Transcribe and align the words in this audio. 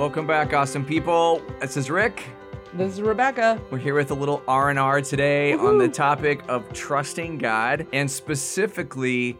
Welcome 0.00 0.26
back, 0.26 0.54
awesome 0.54 0.82
people. 0.82 1.42
This 1.60 1.76
is 1.76 1.90
Rick. 1.90 2.24
This 2.72 2.94
is 2.94 3.02
Rebecca. 3.02 3.60
We're 3.70 3.76
here 3.76 3.92
with 3.94 4.10
a 4.10 4.14
little 4.14 4.42
R 4.48 4.70
and 4.70 4.78
R 4.78 5.02
today 5.02 5.52
on 5.52 5.76
the 5.76 5.90
topic 5.90 6.40
of 6.48 6.72
trusting 6.72 7.36
God, 7.36 7.86
and 7.92 8.10
specifically 8.10 9.36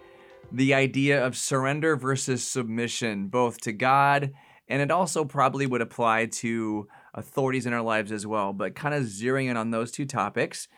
the 0.52 0.75
idea 0.75 1.25
of 1.25 1.34
surrender 1.34 1.96
versus 1.96 2.46
submission, 2.46 3.29
both 3.29 3.62
to 3.62 3.73
God, 3.73 4.34
and 4.68 4.82
it 4.82 4.91
also 4.91 5.25
probably 5.25 5.66
would 5.66 5.80
apply 5.80 6.27
to 6.27 6.86
authorities 7.14 7.64
in 7.64 7.72
our 7.72 7.80
lives 7.80 8.12
as 8.12 8.27
well. 8.27 8.52
But 8.52 8.74
kind 8.74 8.95
of 8.95 9.04
zeroing 9.04 9.48
in 9.48 9.56
on 9.56 9.70
those 9.70 9.90
two 9.90 10.04
topics, 10.04 10.68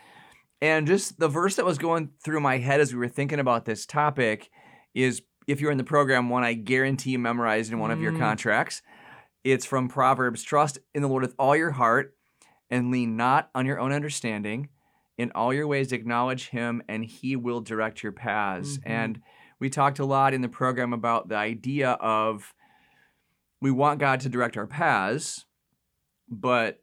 and 0.61 0.87
just 0.87 1.19
the 1.19 1.27
verse 1.27 1.57
that 1.57 1.65
was 1.65 1.79
going 1.79 2.11
through 2.25 2.39
my 2.39 2.59
head 2.59 2.81
as 2.81 2.93
we 2.93 3.01
were 3.01 3.09
thinking 3.09 3.41
about 3.41 3.65
this 3.65 3.85
topic 3.85 4.49
is 4.95 5.23
if 5.49 5.61
you're 5.61 5.73
in 5.73 5.79
the 5.79 5.83
program, 5.83 6.31
one 6.31 6.45
I 6.45 6.53
guarantee 6.53 7.11
you 7.11 7.19
memorized 7.19 7.73
in 7.73 7.81
one 7.81 7.91
of 7.91 8.01
your 8.01 8.13
Mm. 8.13 8.21
contracts. 8.21 8.81
It's 9.45 9.67
from 9.67 9.89
Proverbs 9.89 10.43
Trust 10.43 10.79
in 10.95 11.03
the 11.03 11.09
Lord 11.09 11.23
with 11.23 11.35
all 11.39 11.57
your 11.57 11.73
heart 11.73 12.15
and 12.71 12.91
lean 12.91 13.17
not 13.17 13.51
on 13.55 13.67
your 13.67 13.79
own 13.81 13.93
understanding. 13.93 14.69
In 15.19 15.31
all 15.35 15.53
your 15.53 15.67
ways, 15.67 15.93
acknowledge 15.93 16.49
him, 16.49 16.83
and 16.89 17.05
he 17.05 17.37
will 17.37 17.61
direct 17.61 18.03
your 18.03 18.13
paths. 18.13 18.79
Mhm. 18.79 18.83
And 18.87 19.23
we 19.59 19.69
talked 19.69 19.99
a 19.99 20.05
lot 20.05 20.33
in 20.33 20.41
the 20.41 20.49
program 20.49 20.93
about 20.93 21.29
the 21.29 21.37
idea 21.37 21.93
of 21.93 22.55
we 23.61 23.71
want 23.71 24.01
God 24.01 24.21
to 24.21 24.29
direct 24.29 24.57
our 24.57 24.67
paths, 24.67 25.45
but 26.29 26.83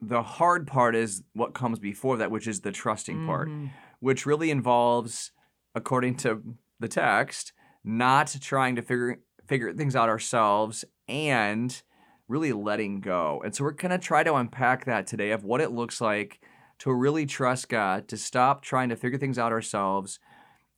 the 0.00 0.22
hard 0.22 0.66
part 0.66 0.94
is 0.94 1.22
what 1.32 1.54
comes 1.54 1.78
before 1.78 2.16
that, 2.18 2.30
which 2.30 2.46
is 2.46 2.60
the 2.60 2.72
trusting 2.72 3.26
part 3.26 3.48
Mhm. 3.48 3.70
which 3.98 4.24
really 4.26 4.50
involves, 4.50 5.32
according 5.74 6.16
to 6.16 6.56
the 6.78 6.88
text, 6.88 7.52
not 7.84 8.36
trying 8.40 8.76
to 8.76 8.82
figure 8.82 9.20
figure 9.46 9.72
things 9.74 9.96
out 9.96 10.08
ourselves 10.08 10.84
and 11.08 11.82
really 12.30 12.52
letting 12.52 13.00
go. 13.00 13.42
And 13.44 13.54
so 13.54 13.64
we're 13.64 13.72
gonna 13.72 13.98
try 13.98 14.22
to 14.22 14.34
unpack 14.34 14.84
that 14.84 15.06
today 15.06 15.32
of 15.32 15.44
what 15.44 15.60
it 15.60 15.72
looks 15.72 16.00
like 16.00 16.40
to 16.78 16.92
really 16.92 17.26
trust 17.26 17.68
God, 17.68 18.08
to 18.08 18.16
stop 18.16 18.62
trying 18.62 18.88
to 18.88 18.96
figure 18.96 19.18
things 19.18 19.38
out 19.38 19.52
ourselves, 19.52 20.18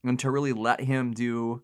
and 0.03 0.19
to 0.19 0.31
really 0.31 0.53
let 0.53 0.81
Him 0.81 1.13
do 1.13 1.63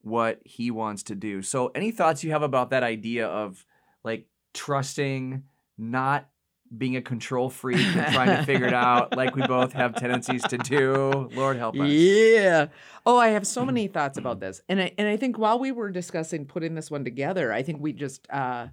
what 0.00 0.40
He 0.44 0.70
wants 0.70 1.02
to 1.04 1.14
do. 1.14 1.42
So, 1.42 1.68
any 1.74 1.90
thoughts 1.90 2.24
you 2.24 2.32
have 2.32 2.42
about 2.42 2.70
that 2.70 2.82
idea 2.82 3.28
of 3.28 3.64
like 4.02 4.26
trusting, 4.54 5.44
not 5.76 6.28
being 6.76 6.96
a 6.96 7.02
control 7.02 7.48
freak 7.48 7.78
and 7.78 8.12
trying 8.12 8.36
to 8.36 8.44
figure 8.44 8.66
it 8.66 8.74
out 8.74 9.16
like 9.16 9.34
we 9.34 9.46
both 9.46 9.72
have 9.72 9.94
tendencies 9.94 10.42
to 10.42 10.58
do. 10.58 11.30
Lord 11.32 11.56
help 11.56 11.74
us. 11.76 11.88
Yeah. 11.88 12.66
Oh, 13.06 13.16
I 13.16 13.28
have 13.28 13.46
so 13.46 13.64
many 13.64 13.86
thoughts 13.88 14.18
about 14.18 14.40
this, 14.40 14.60
and 14.68 14.80
I 14.80 14.92
and 14.98 15.06
I 15.06 15.16
think 15.16 15.38
while 15.38 15.58
we 15.58 15.70
were 15.70 15.90
discussing 15.90 16.46
putting 16.46 16.74
this 16.74 16.90
one 16.90 17.04
together, 17.04 17.52
I 17.52 17.62
think 17.62 17.80
we 17.80 17.92
just 17.92 18.26
uh, 18.30 18.68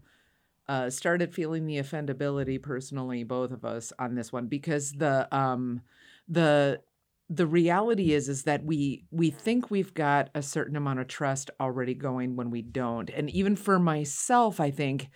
uh, 0.67 0.89
started 0.89 1.33
feeling 1.33 1.65
the 1.65 1.77
offendability 1.77 2.61
personally, 2.61 3.23
both 3.23 3.51
of 3.51 3.63
us, 3.65 3.93
on 3.99 4.15
this 4.15 4.31
one 4.31 4.47
because 4.47 4.91
the 4.93 5.27
um, 5.35 5.81
the 6.27 6.81
the 7.29 7.47
reality 7.47 8.13
is 8.13 8.29
is 8.29 8.43
that 8.43 8.63
we 8.63 9.05
we 9.11 9.29
think 9.29 9.69
we've 9.71 9.93
got 9.93 10.29
a 10.35 10.41
certain 10.41 10.75
amount 10.75 10.99
of 10.99 11.07
trust 11.07 11.49
already 11.59 11.93
going 11.93 12.35
when 12.35 12.49
we 12.51 12.61
don't, 12.61 13.09
and 13.09 13.29
even 13.29 13.55
for 13.55 13.79
myself, 13.79 14.59
I 14.59 14.71
think 14.71 15.09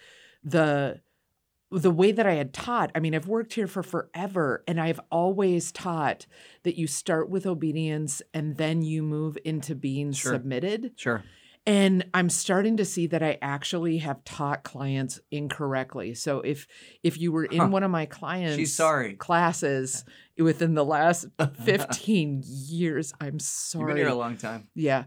the 0.43 1.01
the 1.71 1.91
way 1.91 2.11
that 2.11 2.25
I 2.25 2.33
had 2.33 2.53
taught, 2.53 2.91
I 2.95 2.99
mean, 2.99 3.13
I've 3.13 3.27
worked 3.27 3.53
here 3.53 3.67
for 3.67 3.83
forever 3.83 4.63
and 4.67 4.81
I've 4.81 4.99
always 5.11 5.71
taught 5.71 6.25
that 6.63 6.79
you 6.79 6.87
start 6.87 7.29
with 7.29 7.45
obedience 7.45 8.21
and 8.33 8.57
then 8.57 8.81
you 8.81 9.03
move 9.03 9.37
into 9.45 9.75
being 9.75 10.11
Sure. 10.11 10.33
submitted. 10.33 10.93
Sure. 10.95 11.23
And 11.65 12.05
I'm 12.13 12.29
starting 12.29 12.77
to 12.77 12.85
see 12.85 13.05
that 13.07 13.21
I 13.21 13.37
actually 13.41 13.99
have 13.99 14.23
taught 14.23 14.63
clients 14.63 15.19
incorrectly. 15.29 16.15
So 16.15 16.39
if 16.41 16.65
if 17.03 17.19
you 17.19 17.31
were 17.31 17.45
in 17.45 17.59
Huh. 17.59 17.67
one 17.67 17.83
of 17.83 17.91
my 17.91 18.05
clients 18.05 18.73
sorry. 18.73 19.15
classes 19.15 20.03
within 20.37 20.73
the 20.73 20.85
last 20.85 21.27
15 21.65 22.43
years, 22.45 23.13
I'm 23.19 23.33
You've 23.33 23.41
sorry. 23.41 23.87
been 23.93 23.97
here 23.97 24.07
a 24.07 24.15
long 24.15 24.37
time. 24.37 24.67
yeah. 24.73 25.05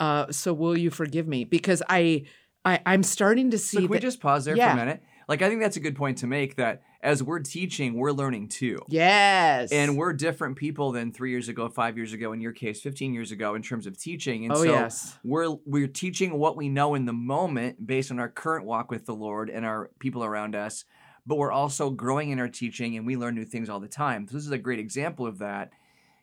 Uh, 0.00 0.30
so 0.30 0.54
will 0.54 0.78
you 0.78 0.90
forgive 0.90 1.26
me? 1.26 1.42
Because 1.44 1.82
I 1.88 2.22
I 2.64 2.80
I'm 2.86 3.02
starting 3.02 3.50
to 3.50 3.58
see 3.58 3.76
So 3.78 3.80
can 3.82 3.90
we 3.90 3.96
that- 3.96 4.02
just 4.02 4.20
pause 4.20 4.44
there 4.44 4.56
for 4.56 4.62
a 4.62 4.76
minute? 4.76 5.02
Like 5.28 5.42
I 5.42 5.48
think 5.48 5.60
that's 5.60 5.76
a 5.76 5.80
good 5.80 5.96
point 5.96 6.18
to 6.18 6.26
make 6.26 6.56
that 6.56 6.82
as 7.00 7.22
we're 7.22 7.38
teaching, 7.38 7.94
we're 7.94 8.10
learning 8.10 8.48
too. 8.48 8.80
Yes. 8.88 9.70
And 9.70 9.96
we're 9.96 10.12
different 10.12 10.56
people 10.56 10.92
than 10.92 11.12
three 11.12 11.30
years 11.30 11.48
ago, 11.48 11.68
five 11.68 11.96
years 11.96 12.12
ago, 12.12 12.32
in 12.32 12.40
your 12.40 12.52
case, 12.52 12.80
15 12.80 13.14
years 13.14 13.30
ago, 13.30 13.54
in 13.54 13.62
terms 13.62 13.86
of 13.86 13.96
teaching. 13.98 14.44
And 14.44 14.52
oh 14.52 14.56
so 14.56 14.64
yes. 14.64 15.16
we're 15.22 15.56
we're 15.64 15.86
teaching 15.86 16.38
what 16.38 16.56
we 16.56 16.68
know 16.68 16.94
in 16.94 17.04
the 17.04 17.12
moment 17.12 17.86
based 17.86 18.10
on 18.10 18.18
our 18.18 18.28
current 18.28 18.64
walk 18.64 18.90
with 18.90 19.06
the 19.06 19.14
Lord 19.14 19.48
and 19.48 19.64
our 19.64 19.90
people 20.00 20.24
around 20.24 20.56
us, 20.56 20.84
but 21.24 21.36
we're 21.36 21.52
also 21.52 21.90
growing 21.90 22.30
in 22.30 22.40
our 22.40 22.48
teaching 22.48 22.96
and 22.96 23.06
we 23.06 23.16
learn 23.16 23.36
new 23.36 23.44
things 23.44 23.68
all 23.68 23.80
the 23.80 23.88
time. 23.88 24.26
So 24.26 24.36
this 24.36 24.44
is 24.44 24.52
a 24.52 24.58
great 24.58 24.80
example 24.80 25.26
of 25.26 25.38
that. 25.38 25.70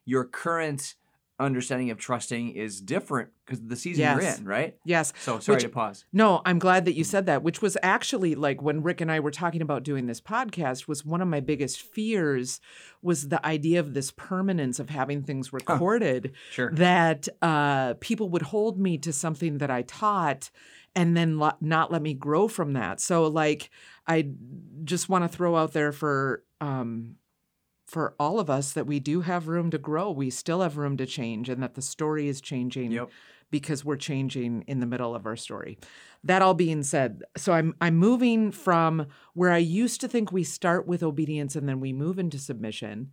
Your 0.03 0.25
current 0.25 0.95
understanding 1.39 1.89
of 1.91 1.97
trusting 1.97 2.51
is 2.51 2.79
different 2.79 3.29
because 3.45 3.61
the 3.61 3.75
season 3.75 4.03
you're 4.05 4.21
in, 4.21 4.45
right? 4.45 4.77
Yes. 4.85 5.11
So 5.19 5.39
sorry 5.39 5.57
Which- 5.57 5.63
to 5.63 5.69
pause. 5.69 6.05
No, 6.13 6.41
I'm 6.45 6.59
glad 6.59 6.85
that 6.85 6.93
you 6.95 7.03
said 7.03 7.25
that, 7.25 7.43
which 7.43 7.61
was 7.61 7.77
actually 7.83 8.35
like 8.35 8.61
when 8.61 8.81
Rick 8.81 9.01
and 9.01 9.11
I 9.11 9.19
were 9.19 9.31
talking 9.31 9.61
about 9.61 9.83
doing 9.83 10.05
this 10.05 10.21
podcast 10.21 10.87
was 10.87 11.03
one 11.05 11.21
of 11.21 11.27
my 11.27 11.41
biggest 11.41 11.81
fears 11.81 12.61
was 13.01 13.27
the 13.27 13.45
idea 13.45 13.79
of 13.81 13.93
this 13.93 14.11
permanence 14.11 14.79
of 14.79 14.89
having 14.89 15.23
things 15.23 15.51
recorded 15.51 16.31
Sure. 16.51 16.71
that 16.71 17.27
uh, 17.41 17.95
people 17.99 18.29
would 18.29 18.41
hold 18.43 18.79
me 18.79 18.97
to 18.99 19.11
something 19.11 19.57
that 19.57 19.69
I 19.69 19.81
taught 19.81 20.49
and 20.95 21.17
then 21.17 21.37
lo- 21.37 21.51
not 21.59 21.91
let 21.91 22.01
me 22.01 22.13
grow 22.13 22.47
from 22.47 22.73
that. 22.73 23.01
So 23.01 23.27
like 23.27 23.69
I 24.07 24.29
just 24.85 25.09
want 25.09 25.23
to 25.23 25.27
throw 25.27 25.55
out 25.57 25.73
there 25.73 25.91
for 25.91 26.43
um 26.61 27.15
for 27.85 28.15
all 28.19 28.39
of 28.39 28.49
us 28.49 28.73
that 28.73 28.87
we 28.87 28.99
do 28.99 29.21
have 29.21 29.47
room 29.47 29.69
to 29.71 29.77
grow. 29.77 30.11
We 30.11 30.29
still 30.29 30.61
have 30.61 30.77
room 30.77 30.97
to 30.97 31.05
change 31.05 31.49
and 31.49 31.61
that 31.61 31.75
the 31.75 31.81
story 31.81 32.27
is 32.27 32.41
changing 32.41 32.91
Yep. 32.91 33.09
because 33.51 33.85
we're 33.85 33.95
changing 33.95 34.63
in 34.67 34.79
the 34.79 34.87
middle 34.87 35.13
of 35.13 35.25
our 35.25 35.35
story. 35.35 35.77
That 36.23 36.41
all 36.41 36.55
being 36.55 36.81
said, 36.81 37.21
so 37.37 37.53
I'm 37.53 37.75
I'm 37.79 37.95
moving 37.95 38.51
from 38.51 39.05
where 39.33 39.51
I 39.51 39.59
used 39.59 40.01
to 40.01 40.07
think 40.07 40.31
we 40.31 40.43
start 40.43 40.87
with 40.87 41.03
obedience 41.03 41.55
and 41.55 41.69
then 41.69 41.79
we 41.79 41.93
move 41.93 42.17
into 42.17 42.39
submission. 42.39 43.11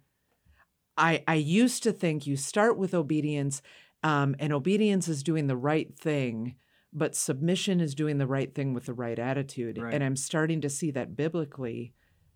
I 0.97 1.23
I 1.29 1.35
used 1.35 1.83
to 1.83 1.93
think 1.93 2.27
you 2.27 2.37
start 2.37 2.79
with 2.79 2.95
obedience, 2.95 3.61
um, 4.03 4.35
and 4.39 4.53
obedience 4.53 5.07
is 5.09 5.23
doing 5.23 5.47
the 5.47 5.57
right 5.57 5.95
thing, 5.99 6.57
but 6.93 7.15
submission 7.15 7.81
is 7.81 7.95
doing 7.95 8.17
the 8.17 8.27
right 8.27 8.55
thing 8.55 8.73
with 8.73 8.87
the 8.87 8.95
right 8.95 9.19
attitude. 9.19 9.77
Right. 9.77 9.93
And 9.93 10.03
I'm 10.03 10.17
starting 10.17 10.63
to 10.63 10.71
see 10.71 10.91
that 10.93 11.15
biblically, 11.15 11.93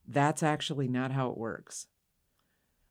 that's 0.07 0.43
actually 0.43 0.89
not 0.89 1.13
how 1.13 1.31
it 1.31 1.39
works. 1.39 1.87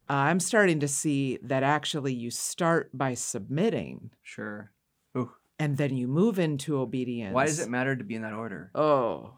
Uh, 0.10 0.14
I'm 0.14 0.40
starting 0.40 0.80
to 0.82 0.88
see 0.88 1.40
that 1.44 1.64
actually 1.64 2.14
you 2.14 2.30
start 2.32 2.90
by 2.94 3.14
submitting 3.16 4.12
Sure. 4.22 4.72
Ooh. 5.18 5.32
and 5.58 5.78
then 5.78 5.96
you 5.98 6.08
move 6.08 6.38
into 6.40 6.78
obedience. 6.78 7.34
Why 7.34 7.46
does 7.46 7.60
it 7.60 7.70
matter 7.70 7.96
to 7.96 8.04
be 8.04 8.16
in 8.16 8.22
that 8.22 8.34
order? 8.34 8.70
Oh. 8.76 9.34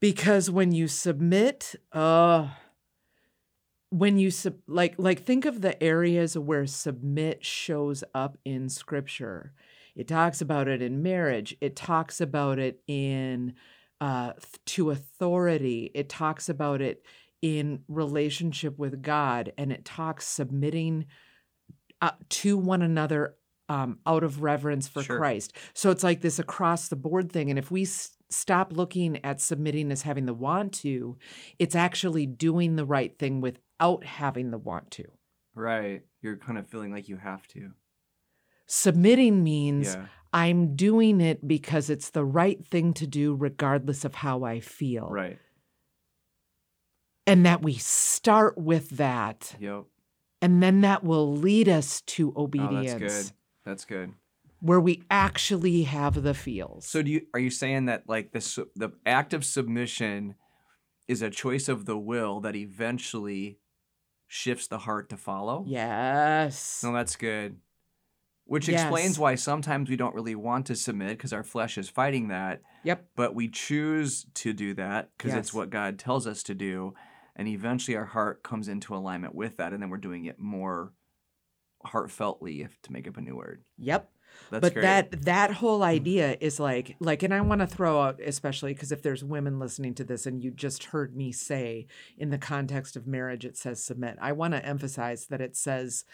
Because 0.00 0.50
when 0.50 0.72
you 0.72 0.88
submit, 0.88 1.74
uh 1.92 2.48
when 3.90 4.18
you 4.18 4.30
sub 4.30 4.54
like 4.66 4.94
like 4.96 5.22
think 5.24 5.44
of 5.44 5.60
the 5.60 5.80
areas 5.82 6.36
where 6.36 6.66
submit 6.66 7.44
shows 7.44 8.02
up 8.14 8.38
in 8.44 8.68
scripture. 8.68 9.52
It 9.94 10.08
talks 10.08 10.40
about 10.40 10.66
it 10.66 10.80
in 10.80 11.02
marriage. 11.02 11.54
It 11.60 11.76
talks 11.76 12.20
about 12.20 12.58
it 12.58 12.80
in 12.88 13.54
uh 14.00 14.32
to 14.66 14.90
authority. 14.90 15.90
It 15.94 16.08
talks 16.08 16.48
about 16.48 16.80
it 16.80 17.04
in 17.42 17.82
relationship 17.88 18.78
with 18.78 19.02
God 19.02 19.52
and 19.58 19.72
it 19.72 19.84
talks 19.84 20.26
submitting 20.26 21.06
uh, 22.00 22.12
to 22.28 22.56
one 22.56 22.82
another 22.82 23.34
um, 23.68 23.98
out 24.06 24.22
of 24.24 24.42
reverence 24.42 24.88
for 24.88 25.02
Sure. 25.02 25.18
Christ. 25.18 25.52
So 25.74 25.90
it's 25.90 26.02
like 26.04 26.20
this 26.20 26.38
across 26.38 26.88
the 26.88 26.96
board 26.96 27.30
thing. 27.32 27.50
And 27.50 27.58
if 27.58 27.70
we 27.70 27.82
s- 27.82 28.16
stop 28.30 28.72
looking 28.72 29.24
at 29.24 29.40
submitting 29.40 29.90
as 29.92 30.02
having 30.02 30.26
the 30.26 30.34
want 30.34 30.72
to, 30.74 31.16
it's 31.58 31.74
actually 31.74 32.26
doing 32.26 32.76
the 32.76 32.84
right 32.84 33.16
thing 33.18 33.40
without 33.40 34.04
having 34.04 34.50
the 34.50 34.58
want 34.58 34.90
to. 34.92 35.04
Right. 35.54 36.02
You're 36.22 36.36
kind 36.38 36.58
of 36.58 36.66
feeling 36.68 36.92
like 36.92 37.08
you 37.08 37.16
have 37.16 37.46
to. 37.48 37.72
Submitting 38.66 39.42
means 39.42 39.94
Yeah. 39.94 40.06
I'm 40.32 40.76
doing 40.76 41.20
it 41.20 41.46
because 41.46 41.90
it's 41.90 42.10
the 42.10 42.24
right 42.24 42.64
thing 42.66 42.94
to 42.94 43.06
do, 43.06 43.34
regardless 43.34 44.04
of 44.04 44.14
how 44.14 44.44
I 44.44 44.60
feel. 44.60 45.08
Right. 45.10 45.38
And 47.26 47.46
that 47.46 47.62
we 47.62 47.74
start 47.74 48.58
with 48.58 48.90
that, 48.90 49.54
Yep. 49.60 49.84
and 50.40 50.62
then 50.62 50.80
that 50.80 51.04
will 51.04 51.32
lead 51.36 51.68
us 51.68 52.00
to 52.02 52.32
Oh, 52.36 52.44
obedience, 52.44 53.00
that's 53.00 53.28
good. 53.28 53.36
That's 53.64 53.84
good. 53.84 54.12
where 54.60 54.80
we 54.80 55.02
actually 55.10 55.82
have 55.84 56.22
the 56.22 56.34
feels. 56.34 56.84
So 56.86 57.00
do 57.02 57.10
you 57.10 57.26
are 57.32 57.38
you 57.40 57.50
saying 57.50 57.84
that 57.86 58.08
like 58.08 58.32
the 58.32 58.66
the 58.74 58.90
act 59.06 59.32
of 59.34 59.44
submission 59.44 60.34
is 61.08 61.22
a 61.22 61.30
choice 61.30 61.68
of 61.68 61.84
the 61.84 61.96
will 61.98 62.40
that 62.40 62.56
eventually 62.56 63.58
shifts 64.26 64.66
the 64.66 64.78
heart 64.78 65.08
to 65.10 65.16
follow? 65.16 65.64
yes. 65.66 66.82
No, 66.82 66.92
that's 66.92 67.16
good. 67.16 67.56
which 68.44 68.68
Yes. 68.68 68.82
explains 68.82 69.18
why 69.20 69.36
sometimes 69.36 69.88
we 69.88 69.94
don't 69.96 70.14
really 70.16 70.34
want 70.34 70.66
to 70.66 70.74
submit 70.74 71.10
because 71.16 71.32
our 71.32 71.44
flesh 71.44 71.78
is 71.78 71.88
fighting 71.88 72.28
that. 72.28 72.60
Yep. 72.82 73.10
But 73.14 73.34
we 73.36 73.48
choose 73.48 74.26
to 74.34 74.52
do 74.52 74.74
that 74.74 75.10
because 75.16 75.34
it's 75.34 75.54
what 75.54 75.70
God 75.70 75.96
tells 75.98 76.26
us 76.26 76.42
to 76.44 76.54
do. 76.54 76.92
And 77.36 77.48
eventually 77.48 77.96
our 77.96 78.04
heart 78.04 78.42
comes 78.42 78.68
into 78.68 78.94
alignment 78.94 79.34
with 79.34 79.56
that. 79.56 79.72
And 79.72 79.82
then 79.82 79.90
we're 79.90 79.96
doing 79.96 80.26
it 80.26 80.38
more 80.38 80.92
heartfeltly, 81.86 82.64
if 82.64 82.80
to 82.82 82.92
make 82.92 83.08
up 83.08 83.16
a 83.16 83.20
new 83.20 83.36
word. 83.36 83.62
Yep. 83.78 84.10
That's 84.50 84.62
but 84.62 84.74
great. 84.74 84.82
that 84.82 85.22
that 85.22 85.50
whole 85.52 85.82
idea 85.82 86.36
is 86.40 86.58
like 86.58 86.96
like 87.00 87.22
and 87.22 87.34
i 87.34 87.40
want 87.42 87.60
to 87.60 87.66
throw 87.66 88.00
out 88.00 88.18
especially 88.18 88.72
because 88.72 88.90
if 88.90 89.02
there's 89.02 89.22
women 89.22 89.58
listening 89.58 89.94
to 89.96 90.04
this 90.04 90.24
and 90.24 90.42
you 90.42 90.50
just 90.50 90.84
heard 90.84 91.14
me 91.14 91.32
say 91.32 91.86
in 92.16 92.30
the 92.30 92.38
context 92.38 92.96
of 92.96 93.06
marriage 93.06 93.44
it 93.44 93.58
says 93.58 93.84
submit 93.84 94.16
i 94.22 94.32
want 94.32 94.54
to 94.54 94.64
emphasize 94.64 95.26
that 95.26 95.42
it 95.42 95.54
says 95.54 96.06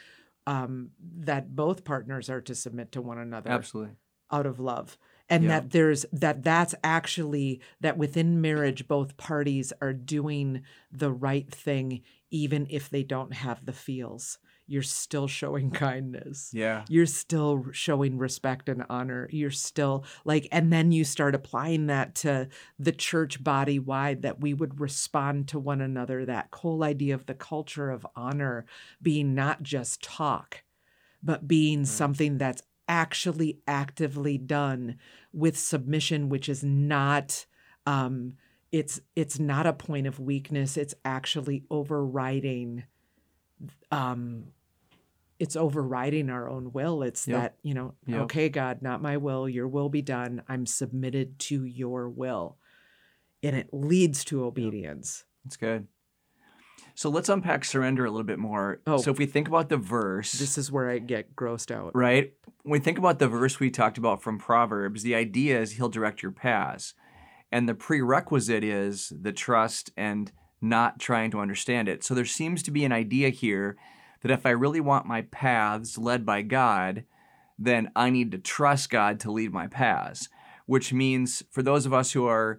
um, 0.49 0.91
that 1.00 1.55
both 1.55 1.85
partners 1.85 2.31
are 2.31 2.41
to 2.41 2.55
submit 2.55 2.91
to 2.93 3.03
one 3.03 3.19
another 3.19 3.50
Absolutely. 3.50 3.94
out 4.32 4.47
of 4.47 4.59
love 4.59 4.99
and 5.30 5.44
Yeah. 5.44 5.48
that 5.48 5.70
there's 5.70 6.06
that 6.12 6.42
that's 6.42 6.75
actually 6.82 7.60
that 7.80 7.98
within 7.98 8.40
marriage 8.40 8.88
both 8.88 9.16
parties 9.16 9.72
are 9.80 9.92
doing 9.92 10.62
the 10.90 11.12
right 11.12 11.50
thing 11.50 12.02
even 12.30 12.66
if 12.70 12.90
they 12.90 13.02
don't 13.02 13.32
have 13.32 13.64
the 13.64 13.72
feels. 13.72 14.38
You're 14.66 14.82
still 14.82 15.26
showing 15.28 15.70
kindness. 15.86 16.50
Yeah. 16.52 16.84
you're 16.88 17.06
still 17.06 17.66
showing 17.72 18.19
respect 18.19 18.69
and 18.69 18.84
honor. 18.90 19.28
You're 19.32 19.50
still 19.50 20.04
like 20.25 20.46
and 20.52 20.72
then 20.72 20.92
you 20.92 21.04
start 21.04 21.34
applying 21.34 21.86
that 21.86 22.14
to 22.16 22.48
the 22.78 22.92
church 22.92 23.42
body 23.42 23.78
wide 23.78 24.22
that 24.22 24.40
we 24.40 24.54
would 24.54 24.81
respond 24.81 25.48
to 25.48 25.58
one 25.58 25.81
another. 25.81 26.24
That 26.24 26.48
whole 26.52 26.84
idea 26.84 27.14
of 27.14 27.26
the 27.26 27.34
culture 27.34 27.90
of 27.90 28.06
honor 28.14 28.66
being 29.02 29.34
not 29.34 29.62
just 29.62 30.02
talk 30.02 30.62
but 31.22 31.48
being 31.48 31.82
mm. 31.82 31.86
something 31.86 32.38
that's 32.38 32.62
actually 32.88 33.58
actively 33.69 34.38
done 34.38 34.96
with 35.32 35.56
submission 35.58 36.29
which 36.29 36.49
is 36.49 36.64
not 36.64 37.44
um 37.87 38.32
it's 38.73 39.00
it's 39.14 39.38
not 39.38 39.67
a 39.67 39.73
point 39.73 40.06
of 40.06 40.19
weakness 40.19 40.76
it's 40.76 40.94
actually 41.05 41.62
overriding 41.70 42.82
um 43.93 44.44
it's 45.38 45.55
overriding 45.55 46.31
our 46.31 46.49
own 46.49 46.73
will 46.73 47.02
it's 47.02 47.29
Yep. 47.29 47.40
that 47.40 47.56
you 47.62 47.75
know 47.75 47.94
Yep. 48.06 48.20
okay 48.23 48.49
god 48.49 48.82
not 48.82 49.02
my 49.02 49.17
will 49.19 49.49
your 49.49 49.69
will 49.69 49.88
be 49.88 50.02
done 50.02 50.43
i'm 50.49 50.67
submitted 50.67 51.38
to 51.41 51.64
your 51.64 52.08
will 52.08 52.56
and 53.43 53.55
it 53.55 53.69
leads 53.73 54.25
to 54.25 54.44
obedience 54.44 55.25
That's 55.44 55.56
good. 55.56 55.87
So 56.98 57.10
let's 57.10 57.28
unpack 57.28 57.64
surrender 57.64 58.04
a 58.06 58.10
little 58.10 58.26
bit 58.26 58.40
more. 58.40 58.80
Oh. 58.84 58.96
So 58.96 59.12
if 59.12 59.18
we 59.18 59.26
think 59.26 59.46
about 59.46 59.68
the 59.68 59.76
verse, 59.76 60.32
this 60.32 60.58
is 60.58 60.72
where 60.72 60.90
i 60.90 60.98
get 60.98 61.36
grossed 61.36 61.70
out 61.70 61.94
right? 61.94 62.32
When 62.64 62.72
we 62.72 62.78
think 62.80 62.98
about 62.98 63.20
the 63.20 63.28
verse 63.28 63.60
we 63.60 63.70
talked 63.70 63.98
about 63.98 64.20
from 64.20 64.36
Proverbs, 64.36 65.04
the 65.04 65.14
idea 65.14 65.60
is 65.60 65.70
he'll 65.70 65.90
direct 65.90 66.24
your 66.24 66.32
paths. 66.32 66.94
And 67.52 67.68
the 67.68 67.74
prerequisite 67.76 68.64
is 68.64 69.12
the 69.16 69.30
trust 69.30 69.92
and 69.96 70.32
not 70.60 70.98
trying 70.98 71.30
to 71.30 71.38
understand 71.38 71.88
it. 71.88 72.02
So 72.02 72.14
there 72.14 72.24
seems 72.24 72.64
to 72.64 72.72
be 72.72 72.84
an 72.84 72.90
idea 72.90 73.28
here 73.28 73.76
that 74.22 74.32
if 74.32 74.44
I 74.44 74.50
really 74.50 74.80
want 74.80 75.06
my 75.06 75.22
paths 75.22 75.98
led 75.98 76.26
by 76.26 76.42
God, 76.42 77.04
then 77.56 77.92
I 77.94 78.10
need 78.10 78.32
to 78.32 78.38
trust 78.38 78.90
God 78.90 79.20
to 79.20 79.30
lead 79.30 79.52
my 79.52 79.68
paths, 79.68 80.28
which 80.66 80.92
means 80.92 81.44
for 81.52 81.62
those 81.62 81.86
of 81.86 81.94
us 81.94 82.10
who 82.10 82.26
are 82.26 82.58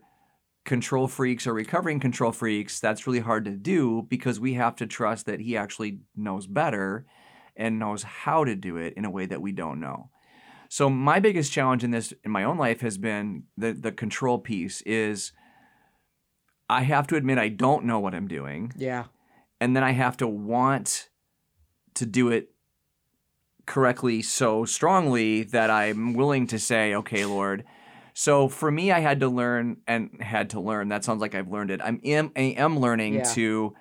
control 0.65 1.07
freaks 1.07 1.47
or 1.47 1.53
recovering 1.53 1.99
control 1.99 2.31
freaks, 2.31 2.79
that's 2.79 3.07
really 3.07 3.19
hard 3.19 3.45
to 3.45 3.51
do 3.51 4.05
because 4.09 4.39
we 4.39 4.53
have 4.53 4.75
to 4.77 4.87
trust 4.87 5.25
that 5.25 5.39
He 5.39 5.57
actually 5.57 5.99
knows 6.15 6.47
better 6.47 7.05
and 7.55 7.79
knows 7.79 8.03
how 8.03 8.43
to 8.43 8.55
do 8.55 8.77
it 8.77 8.93
in 8.95 9.05
a 9.05 9.09
way 9.09 9.25
that 9.25 9.41
we 9.41 9.51
don't 9.51 9.79
know. 9.79 10.09
So 10.69 10.89
my 10.89 11.19
biggest 11.19 11.51
challenge 11.51 11.83
in 11.83 11.91
this 11.91 12.13
in 12.23 12.31
my 12.31 12.43
own 12.43 12.57
life 12.57 12.81
has 12.81 12.97
been 12.97 13.43
the 13.57 13.73
the 13.73 13.91
control 13.91 14.37
piece 14.37 14.81
is 14.81 15.31
I 16.69 16.83
have 16.83 17.07
to 17.07 17.15
admit 17.15 17.39
I 17.39 17.49
don't 17.49 17.85
know 17.85 17.99
what 17.99 18.13
I'm 18.13 18.27
doing 18.27 18.71
yeah 18.77 19.05
and 19.59 19.75
then 19.75 19.83
I 19.83 19.91
have 19.91 20.17
to 20.17 20.27
want 20.27 21.09
to 21.95 22.05
do 22.05 22.29
it 22.29 22.51
correctly 23.65 24.21
so 24.21 24.65
strongly 24.65 25.43
that 25.43 25.69
I'm 25.69 26.13
willing 26.13 26.47
to 26.47 26.59
say, 26.59 26.95
okay, 26.95 27.25
Lord. 27.25 27.63
So 28.19 28.49
for 28.49 28.69
me, 28.69 28.91
I 28.91 28.99
had 28.99 29.21
to 29.21 29.29
learn 29.29 29.77
and 29.87 30.21
had 30.21 30.49
to 30.49 30.59
learn. 30.59 30.89
That 30.89 31.05
sounds 31.05 31.21
like 31.21 31.35
I've 31.35 31.47
learned 31.47 31.71
it. 31.71 31.79
I'm 31.81 32.01
am, 32.03 32.33
I 32.35 32.53
am 32.57 32.77
learning 32.77 33.13
Yeah. 33.13 33.23
to 33.35 33.73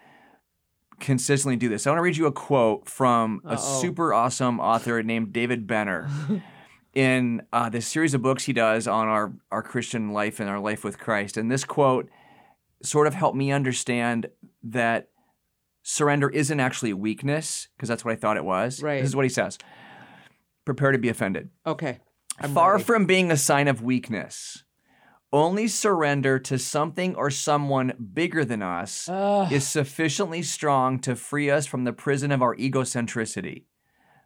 consistently 1.01 1.57
do 1.57 1.69
this. 1.69 1.89
I 1.89 1.91
want 1.91 1.99
to 1.99 2.03
read 2.03 2.17
you 2.17 2.27
a 2.27 2.31
quote 2.33 2.89
from 2.89 3.41
a 3.45 3.55
Uh-oh. 3.55 3.81
super 3.81 4.15
awesome 4.15 4.61
author 4.61 5.03
named 5.03 5.33
David 5.33 5.67
Benner. 5.67 6.09
In 6.95 7.43
uh, 7.53 7.69
this 7.69 7.89
series 7.89 8.15
of 8.15 8.23
books 8.23 8.45
he 8.45 8.53
does 8.53 8.87
on 8.87 9.09
our, 9.09 9.33
our 9.51 9.63
Christian 9.63 10.13
life 10.13 10.39
and 10.39 10.49
our 10.49 10.61
life 10.61 10.85
with 10.85 11.01
Christ. 11.01 11.37
And 11.37 11.51
this 11.51 11.65
quote 11.65 12.09
sort 12.81 13.09
of 13.09 13.15
helped 13.15 13.37
me 13.37 13.51
understand 13.51 14.29
that 14.63 15.09
surrender 15.83 16.31
isn't 16.31 16.61
actually 16.61 16.93
weakness, 16.93 17.67
because 17.77 17.89
that's 17.89 18.05
what 18.05 18.13
I 18.13 18.17
thought 18.17 18.37
it 18.37 18.45
was. 18.45 18.85
Right. 18.85 19.01
This 19.01 19.09
is 19.09 19.17
what 19.17 19.25
he 19.25 19.31
says 19.31 19.59
Prepare 20.65 20.93
to 20.93 20.99
be 20.99 21.09
offended. 21.09 21.51
okay 21.67 21.99
I'm 22.41 22.55
Far 22.55 22.73
ready. 22.73 22.85
from 22.85 23.07
being 23.07 23.31
a 23.31 23.37
sign 23.37 23.67
of 23.69 23.83
weakness, 23.83 24.63
only 25.33 25.67
surrender 25.67 26.39
to 26.39 26.59
something 26.59 27.15
or 27.17 27.31
someone 27.31 27.93
bigger 28.15 28.45
than 28.45 28.63
us 28.63 29.09
Ugh. 29.09 29.53
is 29.53 29.67
sufficiently 29.67 30.43
strong 30.43 31.01
to 31.01 31.17
free 31.17 31.51
us 31.51 31.67
from 31.67 31.85
the 31.85 31.93
prison 31.93 32.31
of 32.31 32.41
our 32.41 32.55
egocentricity. 32.57 33.65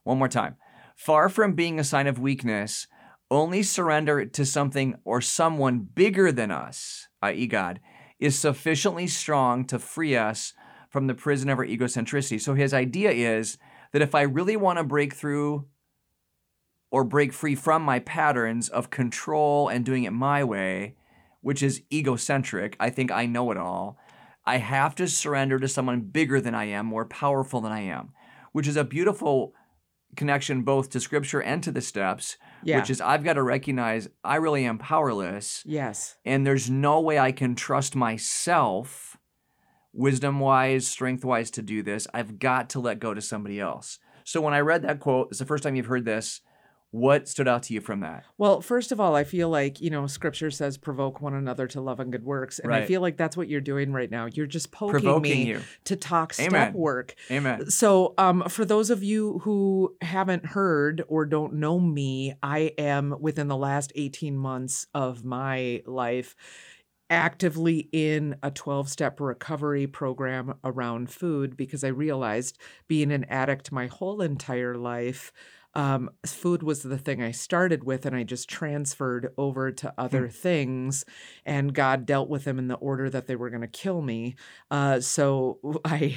One 0.04 0.18
more 0.18 0.28
time. 0.28 0.56
Far 0.94 1.28
from 1.28 1.54
being 1.54 1.80
a 1.80 1.84
sign 1.84 2.06
of 2.06 2.18
weakness, 2.18 2.86
only 3.30 3.62
surrender 3.62 4.26
to 4.26 4.44
something 4.44 4.96
or 5.04 5.20
someone 5.22 5.80
bigger 5.80 6.30
than 6.30 6.50
us, 6.50 7.08
i.e., 7.22 7.46
God, 7.46 7.80
is 8.20 8.38
sufficiently 8.38 9.06
strong 9.06 9.64
to 9.66 9.78
free 9.78 10.16
us 10.16 10.52
from 10.90 11.06
the 11.06 11.14
prison 11.14 11.48
of 11.48 11.58
our 11.58 11.66
egocentricity. 11.66 12.38
So 12.40 12.52
his 12.54 12.74
idea 12.74 13.10
is 13.10 13.56
that 13.92 14.02
if 14.02 14.14
I 14.14 14.22
really 14.22 14.56
want 14.56 14.78
to 14.78 14.84
break 14.84 15.14
through 15.14 15.66
or 16.92 17.02
break 17.02 17.32
free 17.32 17.54
from 17.54 17.82
my 17.82 17.98
patterns 17.98 18.68
of 18.68 18.90
control 18.90 19.68
and 19.68 19.84
doing 19.84 20.04
it 20.04 20.12
my 20.12 20.44
way, 20.44 20.94
which 21.40 21.62
is 21.62 21.82
egocentric, 21.90 22.76
I 22.78 22.90
think 22.90 23.10
I 23.10 23.24
know 23.24 23.50
it 23.50 23.56
all. 23.56 23.98
I 24.44 24.58
have 24.58 24.94
to 24.96 25.08
surrender 25.08 25.58
to 25.58 25.68
someone 25.68 26.02
bigger 26.02 26.38
than 26.38 26.54
I 26.54 26.64
am, 26.64 26.84
more 26.84 27.06
powerful 27.06 27.62
than 27.62 27.72
I 27.72 27.80
am, 27.80 28.12
which 28.52 28.68
is 28.68 28.76
a 28.76 28.84
beautiful 28.84 29.54
connection 30.16 30.60
both 30.62 30.90
to 30.90 31.00
scripture 31.00 31.40
and 31.40 31.62
to 31.62 31.72
the 31.72 31.80
steps, 31.80 32.36
yeah 32.62 32.78
which 32.78 32.90
is 32.90 33.00
I've 33.00 33.24
got 33.24 33.32
to 33.34 33.42
recognize 33.42 34.08
I 34.22 34.36
really 34.36 34.66
am 34.66 34.76
powerless 34.76 35.62
yes 35.64 36.16
and 36.26 36.46
there's 36.46 36.68
no 36.68 37.00
way 37.00 37.18
I 37.18 37.32
can 37.32 37.54
trust 37.54 37.96
myself, 37.96 39.16
wisdom 39.94 40.40
wise, 40.40 40.86
strength 40.86 41.24
wise, 41.24 41.50
to 41.52 41.62
do 41.62 41.82
this. 41.82 42.06
I've 42.12 42.38
got 42.38 42.68
to 42.70 42.80
let 42.80 43.00
go 43.00 43.14
to 43.14 43.22
somebody 43.22 43.58
else. 43.58 43.98
So 44.24 44.42
when 44.42 44.52
I 44.52 44.60
read 44.60 44.82
that 44.82 45.00
quote, 45.00 45.28
it's 45.30 45.38
the 45.38 45.46
first 45.46 45.64
time 45.64 45.74
you've 45.74 45.86
heard 45.86 46.04
this. 46.04 46.42
What 46.92 47.26
stood 47.26 47.48
out 47.48 47.62
to 47.64 47.74
you 47.74 47.80
from 47.80 48.00
that? 48.00 48.24
Well, 48.36 48.60
first 48.60 48.92
of 48.92 49.00
all, 49.00 49.16
I 49.16 49.24
feel 49.24 49.48
like, 49.48 49.80
you 49.80 49.88
know, 49.88 50.06
scripture 50.06 50.50
says 50.50 50.76
provoke 50.76 51.22
one 51.22 51.32
another 51.32 51.66
to 51.68 51.80
love 51.80 52.00
and 52.00 52.12
good 52.12 52.22
works. 52.22 52.58
And 52.58 52.72
I 52.72 52.84
feel 52.84 53.00
like 53.00 53.16
that's 53.16 53.34
what 53.34 53.48
you're 53.48 53.62
doing 53.62 53.94
right 53.94 54.10
now. 54.10 54.26
You're 54.26 54.46
just 54.46 54.70
poking 54.72 55.00
Provoking 55.00 55.22
me 55.22 55.46
you. 55.46 55.60
to 55.84 55.96
talk 55.96 56.34
step 56.34 56.48
Amen. 56.48 56.74
work. 56.74 57.14
Amen. 57.30 57.70
So, 57.70 58.12
um, 58.18 58.44
for 58.46 58.66
those 58.66 58.90
of 58.90 59.02
you 59.02 59.38
who 59.38 59.96
haven't 60.02 60.44
heard 60.44 61.02
or 61.08 61.24
don't 61.24 61.54
know 61.54 61.80
me, 61.80 62.34
I 62.42 62.72
am 62.76 63.16
within 63.18 63.48
the 63.48 63.56
last 63.56 63.92
18 63.94 64.36
months 64.36 64.86
of 64.92 65.24
my 65.24 65.82
life 65.86 66.36
actively 67.12 67.90
in 67.92 68.34
a 68.42 68.50
12 68.50 68.88
step 68.88 69.20
recovery 69.20 69.86
program 69.86 70.54
around 70.64 71.10
food 71.10 71.56
because 71.56 71.84
I 71.84 71.88
realized 71.88 72.58
being 72.88 73.12
an 73.12 73.24
addict 73.24 73.70
my 73.70 73.86
whole 73.86 74.22
entire 74.22 74.74
life. 74.76 75.30
Um, 75.74 76.10
food 76.26 76.62
was 76.62 76.82
the 76.82 76.98
thing 76.98 77.22
I 77.22 77.30
started 77.30 77.84
with, 77.84 78.04
and 78.04 78.14
I 78.14 78.24
just 78.24 78.48
transferred 78.48 79.32
over 79.38 79.72
to 79.72 79.94
other 79.96 80.28
things, 80.28 81.04
and 81.44 81.74
God 81.74 82.06
dealt 82.06 82.28
with 82.28 82.44
them 82.44 82.58
in 82.58 82.68
the 82.68 82.74
order 82.74 83.08
that 83.10 83.26
they 83.26 83.36
were 83.36 83.50
going 83.50 83.62
to 83.62 83.68
kill 83.68 84.02
me. 84.02 84.36
Uh, 84.70 85.00
so 85.00 85.58
I 85.84 86.16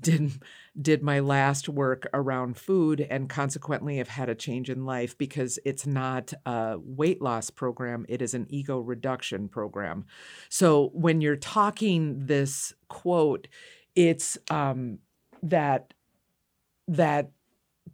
did 0.00 0.40
did 0.80 1.02
my 1.02 1.20
last 1.20 1.68
work 1.68 2.06
around 2.12 2.56
food 2.58 3.00
and 3.00 3.28
consequently 3.30 3.96
have 3.96 4.08
had 4.08 4.28
a 4.28 4.34
change 4.34 4.68
in 4.68 4.84
life 4.84 5.16
because 5.16 5.58
it's 5.64 5.86
not 5.86 6.34
a 6.44 6.76
weight 6.78 7.22
loss 7.22 7.48
program 7.48 8.04
it 8.10 8.20
is 8.20 8.34
an 8.34 8.46
ego 8.50 8.78
reduction 8.78 9.48
program 9.48 10.04
so 10.50 10.90
when 10.92 11.22
you're 11.22 11.34
talking 11.34 12.26
this 12.26 12.74
quote 12.88 13.48
it's 13.94 14.36
um 14.50 14.98
that 15.42 15.94
that 16.88 17.30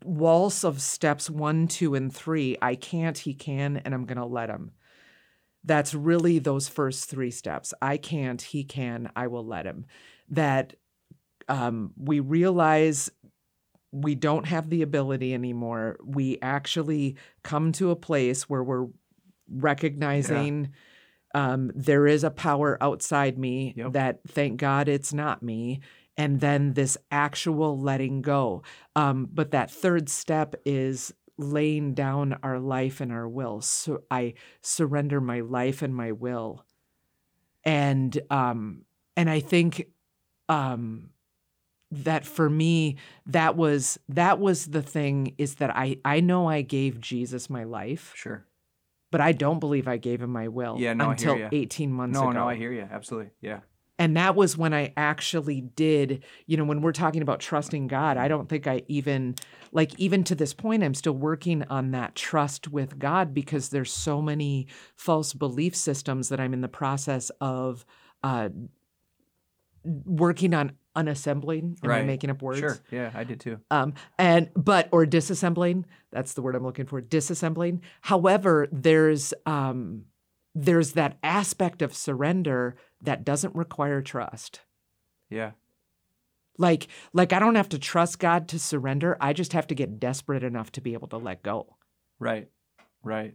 waltz 0.05 0.65
of 0.65 0.81
steps 0.81 1.29
one 1.31 1.67
two 1.67 1.95
and 1.95 2.15
three 2.15 2.57
i 2.63 2.75
can't 2.75 3.19
he 3.19 3.35
can 3.35 3.77
and 3.79 3.95
i'm 3.95 4.05
gonna 4.05 4.27
let 4.27 4.49
him 4.49 4.73
that's 5.65 5.95
really 5.95 6.39
those 6.39 6.69
first 6.69 7.09
three 7.09 7.31
steps 7.31 7.73
i 7.81 7.97
can't 7.97 8.43
he 8.43 8.65
can 8.65 9.11
i 9.17 9.27
will 9.27 9.47
let 9.47 9.67
him 9.67 9.87
that 10.29 10.75
um, 11.49 11.93
we 11.97 12.21
realize 12.21 13.11
we 13.93 14.15
don't 14.15 14.47
have 14.47 14.71
the 14.71 14.83
ability 14.83 15.35
anymore. 15.35 15.99
We 16.03 16.39
actually 16.41 17.17
come 17.43 17.73
to 17.73 17.91
a 17.91 17.97
place 17.97 18.49
where 18.49 18.65
we're 18.65 18.87
recognizing 19.49 20.73
um, 21.35 21.71
there 21.75 22.07
is 22.07 22.25
a 22.25 22.31
power 22.31 22.79
outside 22.81 23.39
me 23.39 23.75
Yep. 23.77 23.93
that, 23.93 24.21
thank 24.27 24.59
God, 24.59 24.89
it's 24.89 25.13
not 25.13 25.43
me. 25.43 25.81
And 26.23 26.41
then 26.41 26.75
this 26.75 26.97
actual 27.11 27.79
letting 27.81 28.23
go. 28.23 28.63
Um, 28.95 29.29
but 29.33 29.51
that 29.51 29.71
third 29.71 30.09
step 30.09 30.55
is 30.65 31.13
laying 31.37 31.95
down 31.95 32.39
our 32.43 32.61
life 32.61 33.01
and 33.01 33.11
our 33.11 33.29
will. 33.29 33.61
So 33.61 34.03
I 34.11 34.35
surrender 34.61 35.21
my 35.21 35.41
life 35.41 35.83
and 35.83 35.95
my 35.95 36.13
will. 36.13 36.65
And 37.65 38.17
um, 38.31 38.85
and 39.17 39.29
I 39.31 39.41
think 39.41 39.89
um, 40.49 41.11
that 41.91 42.25
for 42.25 42.49
me 42.49 42.97
that 43.27 43.57
was 43.57 43.99
that 44.09 44.39
was 44.39 44.67
the 44.67 44.83
thing 44.83 45.35
is 45.39 45.57
that 45.57 45.75
I 45.77 45.97
I 46.05 46.21
know 46.21 46.49
I 46.49 46.63
gave 46.63 47.01
Jesus 47.01 47.51
my 47.51 47.65
life, 47.65 48.13
Sure. 48.15 48.45
but 49.11 49.21
I 49.21 49.33
don't 49.33 49.59
believe 49.61 49.87
I 49.89 49.97
gave 49.97 50.23
him 50.23 50.31
my 50.31 50.49
will 50.49 50.77
Yeah, 50.79 50.93
no, 50.95 51.11
until 51.11 51.49
18 51.53 51.93
months 51.93 52.15
No, 52.19 52.31
ago. 52.31 52.39
no, 52.39 52.49
I 52.49 52.55
hear 52.57 52.73
you. 52.73 52.89
Absolutely. 52.91 53.31
Yeah. 53.41 53.61
And 54.03 54.17
that 54.17 54.35
was 54.35 54.59
when 54.59 54.75
I 54.75 54.93
actually 54.97 55.61
did, 55.61 56.25
you 56.47 56.57
know, 56.57 56.65
when 56.65 56.81
we're 56.83 56.91
talking 56.91 57.23
about 57.23 57.39
trusting 57.39 57.87
God, 57.87 58.17
I 58.17 58.27
don't 58.27 58.49
think 58.49 58.67
I 58.67 58.83
even 58.89 59.37
like 59.71 59.97
even 59.97 60.25
to 60.25 60.35
this 60.35 60.53
point 60.53 60.83
I'm 60.83 60.95
still 60.95 61.13
working 61.13 61.63
on 61.71 61.93
that 61.93 62.17
trust 62.17 62.67
with 62.67 62.99
God 62.99 63.33
because 63.33 63.69
there's 63.69 63.93
so 63.93 64.21
many 64.21 64.67
false 64.97 65.33
belief 65.35 65.77
systems 65.77 66.31
that 66.31 66.41
I'm 66.41 66.53
in 66.53 66.63
the 66.63 66.69
process 66.69 67.31
of 67.41 67.87
uh 68.25 68.49
working 69.85 70.53
on 70.55 70.73
unassembling. 70.97 71.79
Am 71.85 71.91
I 71.91 71.99
Right. 71.99 72.07
making 72.07 72.31
up 72.31 72.43
words? 72.43 72.59
Sure. 72.59 72.79
Yeah, 72.91 73.11
I 73.15 73.23
did 73.23 73.39
too. 73.39 73.61
um, 73.71 73.95
and 74.19 74.51
but 74.57 74.89
or 74.91 75.07
disassembling 75.07 75.85
that's 76.11 76.35
the 76.35 76.43
word 76.43 76.55
i'm 76.57 76.63
looking 76.65 76.85
for 76.87 77.01
disassembling 77.01 77.81
however 78.03 78.69
there's 78.73 79.33
um, 79.47 80.05
there's 80.55 80.93
that 80.93 81.17
aspect 81.23 81.81
of 81.81 81.95
surrender 81.95 82.77
that 83.03 83.25
doesn't 83.25 83.55
require 83.55 84.01
trust 84.01 84.61
Yeah. 85.31 85.53
like 86.59 86.87
like 87.13 87.33
i 87.33 87.39
don't 87.39 87.55
have 87.57 87.69
to 87.71 87.79
trust 87.79 88.19
god 88.19 88.49
to 88.49 88.59
surrender 88.59 89.17
i 89.21 89.33
just 89.33 89.53
have 89.53 89.67
to 89.69 89.75
get 89.75 89.99
desperate 90.01 90.45
enough 90.45 90.71
to 90.73 90.81
be 90.81 90.93
able 90.95 91.09
to 91.09 91.17
let 91.19 91.43
go 91.43 91.77
Right. 92.19 92.49
Right. 93.03 93.35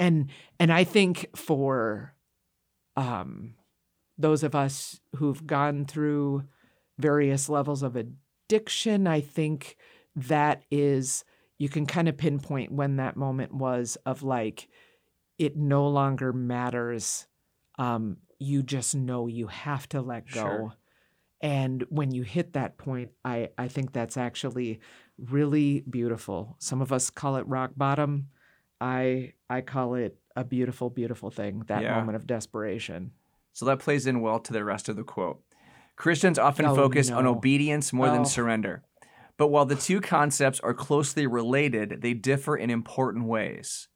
and 0.00 0.30
and 0.58 0.72
i 0.72 0.84
think 0.84 1.28
for 1.36 2.14
um 2.96 3.54
those 4.18 4.42
of 4.42 4.54
us 4.54 5.00
who've 5.16 5.46
gone 5.46 5.84
through 5.84 6.44
various 6.98 7.48
levels 7.50 7.82
of 7.82 7.96
addiction 7.96 9.06
i 9.06 9.20
think 9.20 9.76
that 10.14 10.62
is 10.70 11.24
you 11.58 11.68
can 11.68 11.84
kind 11.86 12.08
of 12.08 12.16
pinpoint 12.16 12.72
when 12.72 12.96
that 12.96 13.16
moment 13.16 13.52
was 13.52 13.98
of 14.06 14.22
like 14.22 14.68
it 15.38 15.56
no 15.56 15.86
longer 15.88 16.32
matters 16.32 17.26
um 17.78 18.16
you 18.38 18.62
just 18.62 18.94
know 18.94 19.26
you 19.26 19.46
have 19.46 19.88
to 19.88 20.00
let 20.00 20.26
go 20.30 20.40
Sure. 20.40 20.74
and 21.40 21.84
when 21.88 22.10
you 22.12 22.22
hit 22.22 22.52
that 22.54 22.76
point 22.78 23.10
i 23.24 23.48
i 23.58 23.68
think 23.68 23.92
that's 23.92 24.16
actually 24.16 24.80
really 25.18 25.82
beautiful 25.88 26.56
some 26.58 26.80
of 26.82 26.92
us 26.92 27.10
call 27.10 27.36
it 27.36 27.46
rock 27.46 27.70
bottom 27.76 28.28
i 28.80 29.32
i 29.48 29.60
call 29.60 29.94
it 29.94 30.16
a 30.36 30.44
beautiful 30.44 30.90
beautiful 30.90 31.30
thing 31.30 31.62
that 31.66 31.82
Yeah. 31.82 31.94
moment 31.94 32.16
of 32.16 32.26
desperation 32.26 33.12
So 33.54 33.64
that 33.66 33.78
plays 33.78 34.06
in 34.06 34.20
well 34.20 34.38
to 34.40 34.52
the 34.52 34.62
rest 34.64 34.90
of 34.90 34.96
the 34.96 35.02
quote. 35.02 35.40
Christians 35.96 36.38
often 36.38 36.66
Oh, 36.66 36.74
focus 36.74 37.10
on 37.10 37.26
obedience 37.26 37.90
more 37.90 38.08
Oh. 38.08 38.12
than 38.12 38.26
surrender. 38.26 38.82
But 39.38 39.48
while 39.48 39.64
the 39.64 39.76
two 39.76 40.02
concepts 40.02 40.60
are 40.60 40.74
closely 40.74 41.26
related, 41.26 42.02
they 42.02 42.12
differ 42.12 42.54
in 42.54 42.68
important 42.68 43.24
ways. 43.24 43.88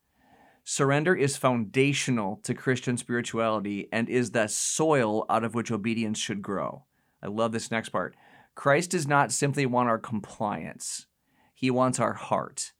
Surrender 0.72 1.16
is 1.16 1.36
foundational 1.36 2.36
to 2.44 2.54
Christian 2.54 2.96
spirituality 2.96 3.88
and 3.90 4.08
is 4.08 4.30
the 4.30 4.46
soil 4.46 5.26
out 5.28 5.42
of 5.42 5.52
which 5.52 5.72
obedience 5.72 6.16
should 6.16 6.42
grow. 6.42 6.84
I 7.20 7.26
love 7.26 7.50
this 7.50 7.72
next 7.72 7.88
part. 7.88 8.14
Christ 8.54 8.92
does 8.92 9.04
not 9.04 9.32
simply 9.32 9.66
want 9.66 9.88
our 9.88 9.98
compliance, 9.98 11.06
He 11.54 11.72
wants 11.72 11.98
our 11.98 12.12
heart. 12.12 12.70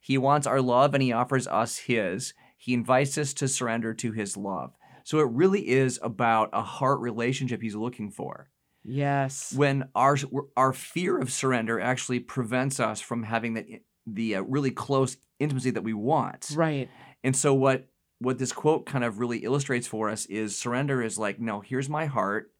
He 0.00 0.16
wants 0.16 0.46
our 0.46 0.62
love 0.62 0.94
and 0.94 1.02
He 1.02 1.12
offers 1.12 1.46
us 1.46 1.76
His. 1.76 2.32
He 2.56 2.72
invites 2.72 3.18
us 3.18 3.34
to 3.34 3.46
surrender 3.46 3.92
to 3.92 4.12
His 4.12 4.38
love. 4.38 4.72
So 5.04 5.18
it 5.18 5.28
really 5.30 5.68
is 5.68 6.00
about 6.02 6.48
a 6.54 6.62
heart 6.62 7.00
relationship 7.00 7.60
He's 7.60 7.74
looking 7.74 8.10
for 8.10 8.48
yes 8.86 9.52
when 9.54 9.88
our 9.94 10.16
our 10.56 10.72
fear 10.72 11.18
of 11.18 11.30
surrender 11.30 11.78
actually 11.78 12.20
prevents 12.20 12.80
us 12.80 13.02
from 13.02 13.24
having 13.24 13.52
the 13.52 13.82
the 14.06 14.36
uh, 14.36 14.42
really 14.42 14.70
close 14.70 15.18
intimacy 15.38 15.70
that 15.70 15.84
we 15.84 15.94
want. 15.94 16.50
right 16.54 16.88
And 17.24 17.34
so 17.34 17.52
what 17.54 17.88
what 18.20 18.38
this 18.38 18.52
quote 18.52 18.86
kind 18.86 19.02
of 19.02 19.18
really 19.18 19.38
illustrates 19.38 19.86
for 19.86 20.08
us 20.08 20.26
is 20.26 20.56
surrender 20.56 21.02
is 21.02 21.18
like, 21.18 21.40
no, 21.40 21.60
here's 21.60 21.88
my 21.88 22.06
heart. 22.06 22.52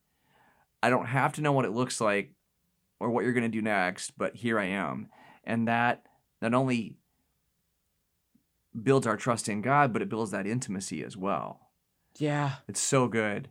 I 0.83 0.91
don't 0.91 1.07
have 1.07 1.35
to 1.35 1.41
know 1.41 1.53
what 1.53 1.65
it 1.65 1.71
looks 1.71 2.01
like 2.01 2.35
or 2.99 3.09
what 3.11 3.25
you're 3.25 3.33
going 3.33 3.45
to 3.45 3.49
do 3.49 3.63
next, 3.63 4.19
but 4.19 4.35
here 4.35 4.59
I 4.59 4.67
am. 4.67 5.09
And 5.45 5.69
that 5.69 6.05
not 6.43 6.55
only 6.55 6.97
builds 8.83 9.07
our 9.07 9.17
trust 9.17 9.49
in 9.49 9.63
God, 9.63 9.93
but 9.93 10.03
it 10.03 10.09
builds 10.09 10.33
that 10.33 10.47
intimacy 10.47 11.05
as 11.05 11.17
well. 11.17 11.61
yeah 12.19 12.57
It's 12.67 12.81
so 12.81 13.07
good. 13.07 13.49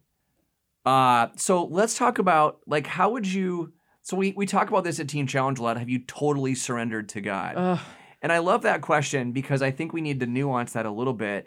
Uh, 0.85 1.27
so 1.37 1.63
let's 1.63 1.97
talk 1.97 2.19
about 2.19 2.59
like 2.67 2.85
how 2.85 3.11
would 3.11 3.25
you 3.25 3.71
so 4.01 4.17
we, 4.17 4.33
we 4.35 4.45
talk 4.45 4.67
about 4.67 4.83
this 4.83 4.99
at 4.99 5.07
Teen 5.07 5.27
Challenge 5.27 5.59
a 5.59 5.63
lot. 5.63 5.77
Have 5.77 5.89
you 5.89 5.99
totally 5.99 6.55
surrendered 6.55 7.07
to 7.09 7.21
God? 7.21 7.53
Ugh. 7.55 7.79
And 8.23 8.31
I 8.31 8.39
love 8.39 8.61
that 8.61 8.81
question 8.81 9.33
because 9.33 9.61
I 9.61 9.69
think 9.69 9.91
we 9.91 10.01
need 10.01 10.21
to 10.21 10.25
nuance 10.25 10.71
that 10.73 10.85
a 10.85 10.91
little 10.91 11.13
bit. 11.13 11.45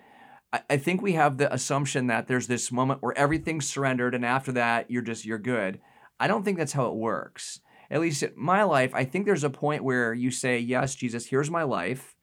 I, 0.52 0.61
I 0.71 0.76
think 0.76 1.00
we 1.00 1.14
have 1.14 1.38
the 1.38 1.52
assumption 1.52 2.06
that 2.09 2.28
there's 2.28 2.47
this 2.47 2.71
moment 2.71 3.02
where 3.02 3.16
everything's 3.18 3.66
surrendered 3.66 4.14
and 4.14 4.25
after 4.25 4.52
that 4.52 4.90
you're 4.90 5.02
just 5.02 5.25
you're 5.25 5.38
good. 5.38 5.80
I 6.21 6.28
don't 6.28 6.45
think 6.45 6.59
that's 6.59 6.75
how 6.75 6.87
it 6.87 6.95
works. 6.95 7.61
At 7.90 8.00
least 8.00 8.23
in 8.23 8.33
my 8.37 8.62
life, 8.62 8.95
I 8.95 9.04
think 9.04 9.25
there's 9.25 9.45
a 9.45 9.50
point 9.50 9.85
where 9.85 10.12
you 10.12 10.30
say, 10.30 10.59
Yes, 10.59 10.95
Jesus, 10.95 11.26
here's 11.26 11.50
my 11.50 11.62
life. 11.62 12.14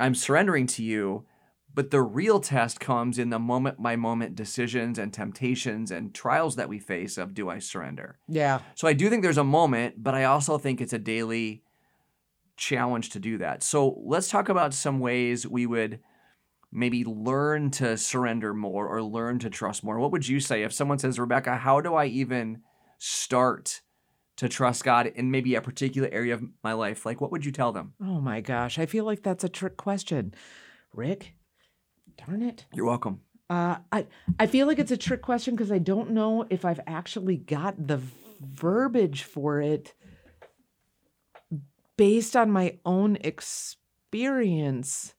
I'm 0.00 0.14
surrendering 0.14 0.66
to 0.68 0.82
you. 0.82 1.24
But 1.72 1.90
the 1.90 2.02
real 2.02 2.38
test 2.38 2.78
comes 2.78 3.18
in 3.18 3.30
the 3.30 3.38
moment 3.40 3.82
by 3.82 3.96
moment 3.96 4.36
decisions 4.36 4.96
and 4.96 5.12
temptations 5.12 5.90
and 5.90 6.14
trials 6.14 6.54
that 6.54 6.68
we 6.68 6.78
face 6.78 7.18
of 7.18 7.34
do 7.34 7.50
I 7.50 7.58
surrender? 7.58 8.20
yeah 8.28 8.60
So 8.76 8.86
I 8.86 8.92
do 8.92 9.10
think 9.10 9.24
there's 9.24 9.38
a 9.38 9.44
moment, 9.44 10.00
but 10.00 10.14
I 10.14 10.22
also 10.22 10.56
think 10.56 10.80
it's 10.80 10.92
a 10.92 11.00
daily 11.00 11.63
challenge 12.56 13.10
to 13.10 13.18
do 13.18 13.38
that. 13.38 13.62
So 13.62 14.00
let's 14.04 14.28
talk 14.28 14.48
about 14.48 14.74
some 14.74 15.00
ways 15.00 15.46
we 15.46 15.66
would 15.66 16.00
maybe 16.72 17.04
learn 17.04 17.70
to 17.70 17.96
surrender 17.96 18.52
more 18.52 18.88
or 18.88 19.02
learn 19.02 19.38
to 19.40 19.50
trust 19.50 19.84
more. 19.84 19.98
What 19.98 20.12
would 20.12 20.26
you 20.26 20.40
say 20.40 20.62
if 20.62 20.72
someone 20.72 20.98
says, 20.98 21.18
Rebecca, 21.18 21.56
how 21.56 21.80
do 21.80 21.94
I 21.94 22.06
even 22.06 22.62
start 22.98 23.80
to 24.36 24.48
trust 24.48 24.82
God 24.82 25.06
in 25.06 25.30
maybe 25.30 25.54
a 25.54 25.60
particular 25.60 26.08
area 26.10 26.34
of 26.34 26.42
my 26.64 26.72
life? 26.72 27.06
Like, 27.06 27.20
what 27.20 27.30
would 27.30 27.44
you 27.44 27.52
tell 27.52 27.70
them? 27.72 27.94
oh 28.02 28.20
my 28.20 28.40
gosh 28.40 28.78
i 28.80 28.86
feel 28.86 29.04
like 29.04 29.22
that's 29.22 29.44
a 29.44 29.48
trick 29.48 29.76
question 29.76 30.34
rick 30.92 31.34
darn 32.16 32.42
it 32.42 32.66
You're 32.74 32.86
welcome. 32.86 33.20
Uh, 33.50 33.76
I 33.92 34.06
I 34.40 34.46
feel 34.46 34.66
like 34.66 34.78
it's 34.78 34.90
a 34.90 34.96
trick 34.96 35.20
question 35.22 35.54
because 35.54 35.70
I 35.70 35.78
don't 35.78 36.10
know 36.10 36.46
if 36.48 36.64
I've 36.64 36.80
actually 36.86 37.36
got 37.36 37.86
the 37.86 38.00
verbiage 38.40 39.22
for 39.22 39.60
it 39.60 39.92
based 41.96 42.36
on 42.36 42.50
my 42.50 42.78
own 42.84 43.16
experience. 43.16 45.14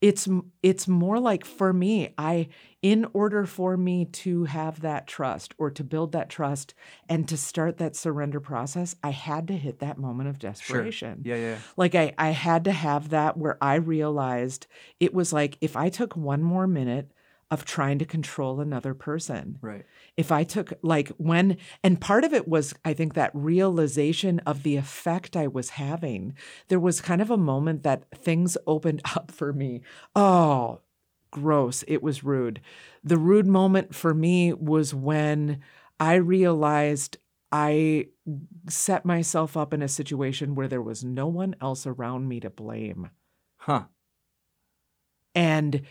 It's 0.00 0.26
it's 0.62 0.88
more 0.88 1.20
like 1.20 1.44
for 1.44 1.74
me, 1.74 2.14
I 2.16 2.48
in 2.80 3.06
order 3.12 3.44
for 3.44 3.76
me 3.76 4.06
to 4.06 4.44
have 4.44 4.80
that 4.80 5.06
trust 5.06 5.52
or 5.58 5.70
to 5.72 5.84
build 5.84 6.12
that 6.12 6.30
trust 6.30 6.72
and 7.06 7.28
to 7.28 7.36
start 7.36 7.76
that 7.76 7.94
surrender 7.94 8.40
process, 8.40 8.96
I 9.04 9.10
had 9.10 9.46
to 9.48 9.56
hit 9.58 9.80
that 9.80 9.98
moment 9.98 10.30
of 10.30 10.38
desperation. 10.38 11.20
Yeah, 11.22 11.36
yeah. 11.36 11.58
Like 11.76 11.94
I, 11.94 12.14
I 12.16 12.30
had 12.30 12.64
to 12.64 12.72
have 12.72 13.10
that 13.10 13.36
where 13.36 13.58
I 13.62 13.74
realized 13.74 14.66
it 15.00 15.12
was 15.12 15.34
like 15.34 15.58
if 15.60 15.76
I 15.76 15.90
took 15.90 16.16
one 16.16 16.42
more 16.42 16.66
minute 16.66 17.12
of 17.50 17.64
trying 17.64 17.98
to 17.98 18.04
control 18.04 18.60
another 18.60 18.94
person, 18.94 19.58
Right. 19.60 19.84
if 20.16 20.30
I 20.30 20.44
took 20.44 20.72
like 20.82 21.08
when, 21.16 21.56
and 21.82 22.00
part 22.00 22.24
of 22.24 22.32
it 22.32 22.46
was, 22.46 22.74
I 22.84 22.94
think, 22.94 23.14
that 23.14 23.30
realization 23.34 24.38
of 24.40 24.62
the 24.62 24.76
effect 24.76 25.36
I 25.36 25.48
was 25.48 25.70
having. 25.70 26.34
There 26.68 26.78
was 26.80 27.00
kind 27.00 27.20
of 27.20 27.30
a 27.30 27.36
moment 27.36 27.82
that 27.82 28.04
things 28.14 28.56
opened 28.66 29.02
up 29.16 29.30
for 29.32 29.52
me. 29.52 29.82
Oh, 30.14 30.80
gross. 31.32 31.84
It 31.88 32.02
was 32.02 32.22
rude. 32.24 32.60
The 33.02 33.18
rude 33.18 33.46
moment 33.46 33.94
for 33.94 34.14
me 34.14 34.52
was 34.52 34.94
when 34.94 35.60
I 35.98 36.14
realized 36.14 37.18
I 37.52 38.06
set 38.68 39.04
myself 39.04 39.56
up 39.56 39.74
in 39.74 39.82
a 39.82 39.88
situation 39.88 40.54
where 40.54 40.68
there 40.68 40.82
was 40.82 41.02
no 41.04 41.26
one 41.26 41.56
else 41.60 41.86
around 41.86 42.28
me 42.28 42.38
to 42.40 42.50
blame. 42.50 43.10
Huh. 43.56 43.84
And 45.34 45.82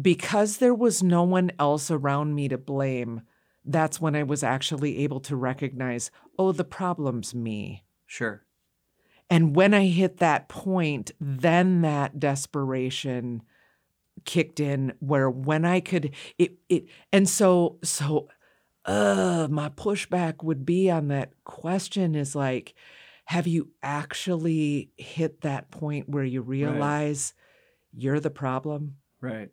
because 0.00 0.58
there 0.58 0.74
was 0.74 1.02
no 1.02 1.22
one 1.22 1.50
else 1.58 1.90
around 1.90 2.34
me 2.34 2.48
to 2.48 2.58
blame, 2.58 3.22
that's 3.64 4.00
when 4.00 4.14
I 4.14 4.22
was 4.22 4.42
actually 4.42 4.98
able 4.98 5.20
to 5.20 5.36
recognize, 5.36 6.10
oh, 6.38 6.52
the 6.52 6.64
problem's 6.64 7.34
me. 7.34 7.84
Sure. 8.06 8.44
And 9.30 9.56
when 9.56 9.72
I 9.72 9.86
hit 9.86 10.18
that 10.18 10.48
point, 10.48 11.12
then 11.18 11.80
that 11.82 12.20
desperation 12.20 13.42
kicked 14.24 14.60
in 14.60 14.94
where 15.00 15.28
when 15.28 15.64
I 15.64 15.80
could 15.80 16.14
it 16.38 16.54
it 16.68 16.86
and 17.12 17.28
so 17.28 17.78
so 17.82 18.28
uh 18.86 19.48
my 19.50 19.68
pushback 19.70 20.42
would 20.42 20.64
be 20.64 20.90
on 20.90 21.08
that 21.08 21.32
question 21.44 22.14
is 22.14 22.34
like 22.34 22.74
have 23.26 23.46
you 23.46 23.70
actually 23.82 24.90
hit 24.96 25.42
that 25.42 25.70
point 25.70 26.08
where 26.08 26.24
you 26.24 26.42
realize 26.42 27.34
you're 27.92 28.20
the 28.20 28.30
problem? 28.30 28.96
Right. 29.20 29.50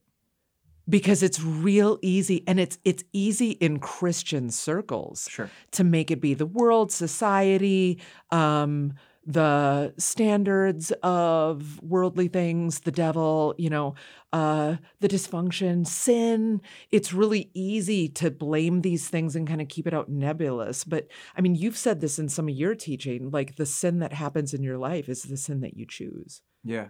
Because 0.90 1.24
it's 1.24 1.42
real 1.42 2.00
easy 2.02 2.44
and 2.48 2.60
it's 2.60 2.78
it's 2.84 3.04
easy 3.14 3.52
in 3.52 3.80
Christian 3.80 4.50
circles 4.50 5.28
Sure. 5.30 5.50
to 5.72 5.84
make 5.84 6.12
it 6.12 6.20
be 6.20 6.34
the 6.34 6.46
world, 6.46 6.92
society, 6.92 8.00
um, 8.32 8.94
the 9.24 9.94
standards 9.98 10.92
of 11.04 11.80
worldly 11.84 12.28
things, 12.28 12.80
the 12.80 12.92
devil, 12.92 13.54
you 13.58 13.70
know, 13.70 13.94
uh, 14.34 14.78
the 15.00 15.08
dysfunction, 15.08 15.86
sin. 15.86 16.60
It's 16.92 17.14
really 17.14 17.52
easy 17.54 18.10
to 18.10 18.32
blame 18.32 18.82
these 18.82 19.08
things 19.10 19.36
and 19.36 19.48
kind 19.48 19.62
of 19.62 19.68
keep 19.68 19.86
it 19.86 19.94
out 19.94 20.10
nebulous. 20.10 20.84
But 20.84 21.08
I 21.38 21.42
mean, 21.42 21.54
you've 21.54 21.78
said 21.78 22.02
this 22.02 22.18
in 22.18 22.30
some 22.30 22.50
of 22.50 22.56
your 22.56 22.74
teaching 22.74 23.30
like 23.30 23.56
the 23.58 23.66
sin 23.68 24.00
that 24.00 24.14
happens 24.14 24.54
in 24.56 24.64
your 24.64 24.80
life 24.80 25.08
is 25.08 25.22
the 25.24 25.38
sin 25.38 25.62
that 25.62 25.78
you 25.78 25.86
choose. 25.86 26.42
Yeah. 26.64 26.88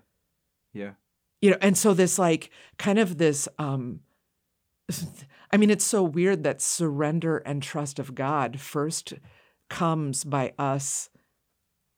Yeah. 0.74 0.92
You 1.42 1.52
know, 1.52 1.58
and 1.62 1.78
so 1.78 1.94
this 1.94 2.20
like 2.20 2.52
kind 2.78 3.00
of 3.00 3.18
this 3.18 3.48
um 3.58 4.02
I 5.52 5.58
mean, 5.58 5.70
it's 5.70 5.84
so 5.84 6.04
weird 6.04 6.44
that 6.44 6.62
surrender 6.62 7.38
and 7.40 7.62
trust 7.62 8.00
of 8.00 8.16
God 8.16 8.60
first 8.60 9.14
comes 9.70 10.24
by 10.24 10.54
us 10.58 11.10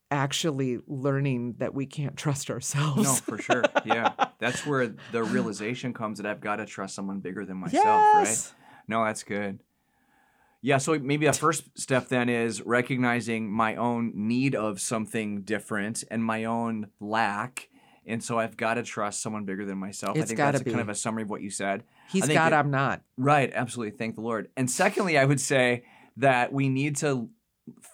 actually 0.10 0.80
learning 0.88 1.56
that 1.58 1.74
we 1.74 1.86
can't 1.86 2.16
trust 2.16 2.50
ourselves. 2.50 3.04
No, 3.04 3.14
for 3.14 3.38
sure. 3.38 3.64
Yeah. 3.86 4.14
That's 4.40 4.66
where 4.66 4.96
the 5.12 5.24
realization 5.24 5.94
comes 5.94 6.20
that 6.20 6.28
I've 6.28 6.40
got 6.40 6.58
to 6.58 6.66
trust 6.66 6.96
someone 6.96 7.20
bigger 7.20 7.46
than 7.46 7.58
myself, 7.58 7.84
yes. 7.84 8.54
right? 8.54 8.82
No, 8.88 9.04
that's 9.04 9.24
good. 9.24 9.60
Yeah, 10.62 10.78
so 10.78 10.98
maybe 10.98 11.26
the 11.26 11.34
first 11.34 11.78
step 11.78 12.08
then 12.08 12.30
is 12.30 12.62
recognizing 12.62 13.52
my 13.52 13.76
own 13.76 14.14
need 14.16 14.56
of 14.56 14.80
something 14.80 15.42
different 15.42 16.04
and 16.10 16.24
my 16.24 16.46
own 16.46 16.88
lack. 17.02 17.70
And 18.06 18.24
so 18.24 18.38
I've 18.40 18.58
got 18.58 18.76
to 18.76 18.84
trust 18.84 19.22
someone 19.22 19.46
bigger 19.46 19.66
than 19.66 19.78
myself. 19.78 20.18
I 20.18 20.22
It's 20.22 20.30
think 20.30 20.38
gotta 20.38 20.58
that's 20.60 20.68
a 20.70 20.72
kind 20.72 20.82
of 20.82 20.90
a 20.90 20.96
summary 20.96 21.24
of 21.24 21.30
what 21.30 21.42
you 21.42 21.50
said. 21.50 21.84
He's 22.10 22.24
I 22.24 22.28
think 22.28 22.38
God, 22.38 22.54
it- 22.54 22.56
I'm 22.56 22.72
not. 22.72 23.02
Right, 23.18 23.52
absolutely. 23.54 23.98
Thank 23.98 24.16
the 24.16 24.22
Lord. 24.22 24.50
And 24.58 24.70
secondly, 24.70 25.18
I 25.18 25.26
would 25.26 25.40
say 25.40 25.84
that 26.18 26.52
we 26.52 26.70
need 26.70 26.96
to 26.98 27.30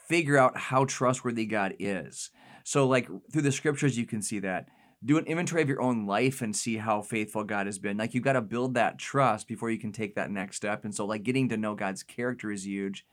figure 0.08 0.38
out 0.38 0.58
how 0.58 0.86
trustworthy 0.86 1.46
God 1.46 1.76
is. 1.80 2.32
So, 2.64 2.88
like 2.88 3.08
through 3.32 3.44
the 3.44 3.52
scriptures, 3.52 3.98
you 3.98 4.06
can 4.06 4.22
see 4.22 4.40
that. 4.40 4.68
Do 5.06 5.18
an 5.18 5.26
inventory 5.26 5.62
of 5.62 5.70
your 5.70 5.82
own 5.82 6.06
life 6.06 6.42
and 6.42 6.54
see 6.54 6.76
how 6.78 7.02
faithful 7.02 7.46
God 7.46 7.68
has 7.68 7.80
been. 7.80 7.96
Like, 7.96 8.14
you've 8.14 8.24
got 8.24 8.34
to 8.34 8.42
build 8.42 8.74
that 8.74 9.00
trust 9.00 9.48
before 9.48 9.72
you 9.72 9.80
can 9.80 9.94
take 9.94 10.16
that 10.16 10.30
next 10.30 10.58
step. 10.58 10.84
And 10.84 10.94
so, 10.94 11.06
like, 11.06 11.24
getting 11.24 11.48
to 11.50 11.58
know 11.58 11.74
God's 11.74 12.04
character 12.04 12.52
is 12.52 12.66
huge. 12.68 13.06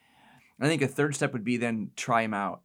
I 0.60 0.66
think 0.66 0.82
a 0.82 0.88
third 0.88 1.14
step 1.14 1.32
would 1.32 1.44
be 1.44 1.58
then 1.58 1.90
try 1.94 2.22
Him 2.22 2.34
out. 2.34 2.62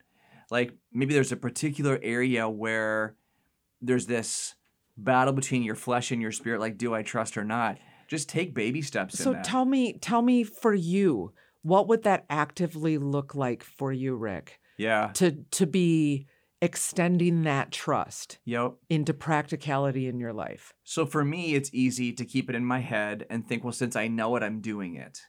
Like, 0.50 0.74
maybe 0.92 1.14
there's 1.14 1.32
a 1.32 1.38
particular 1.38 2.00
area 2.02 2.50
where 2.50 3.16
there's 3.82 4.06
this 4.06 4.56
battle 4.98 5.34
between 5.34 5.64
your 5.64 5.76
flesh 5.76 6.12
and 6.12 6.22
your 6.22 6.32
spirit. 6.32 6.60
Like, 6.60 6.78
do 6.78 6.94
I 6.94 7.02
trust 7.04 7.38
or 7.38 7.44
not? 7.44 7.78
Just 8.08 8.30
take 8.30 8.54
baby 8.54 8.82
steps 8.82 9.18
So 9.18 9.32
in 9.32 9.38
that. 9.38 9.46
tell 9.46 9.66
me, 9.66 9.94
tell 9.94 10.22
me 10.22 10.44
for 10.44 10.74
you, 10.74 11.34
what 11.62 11.88
would 11.88 12.04
that 12.04 12.26
actively 12.30 12.98
look 12.98 13.36
like 13.36 13.64
for 13.64 13.92
you, 13.92 14.16
Rick? 14.16 14.60
yeah. 14.78 15.12
To 15.16 15.32
to 15.52 15.66
be 15.68 16.28
extending 16.62 17.42
that 17.44 17.72
trust 17.72 18.38
Yep. 18.46 18.74
into 18.90 19.14
practicality 19.16 20.08
in 20.08 20.20
your 20.20 20.32
life. 20.34 20.74
So 20.84 21.06
for 21.08 21.26
me, 21.26 21.56
it's 21.56 21.74
easy 21.74 22.14
to 22.14 22.24
keep 22.26 22.50
it 22.50 22.56
in 22.56 22.64
my 22.66 22.80
head 22.80 23.26
and 23.32 23.46
think, 23.48 23.64
well, 23.64 23.74
since 23.74 23.96
I 23.96 24.08
know 24.08 24.36
it, 24.36 24.44
I'm 24.44 24.62
doing 24.62 24.96
it. 24.96 25.20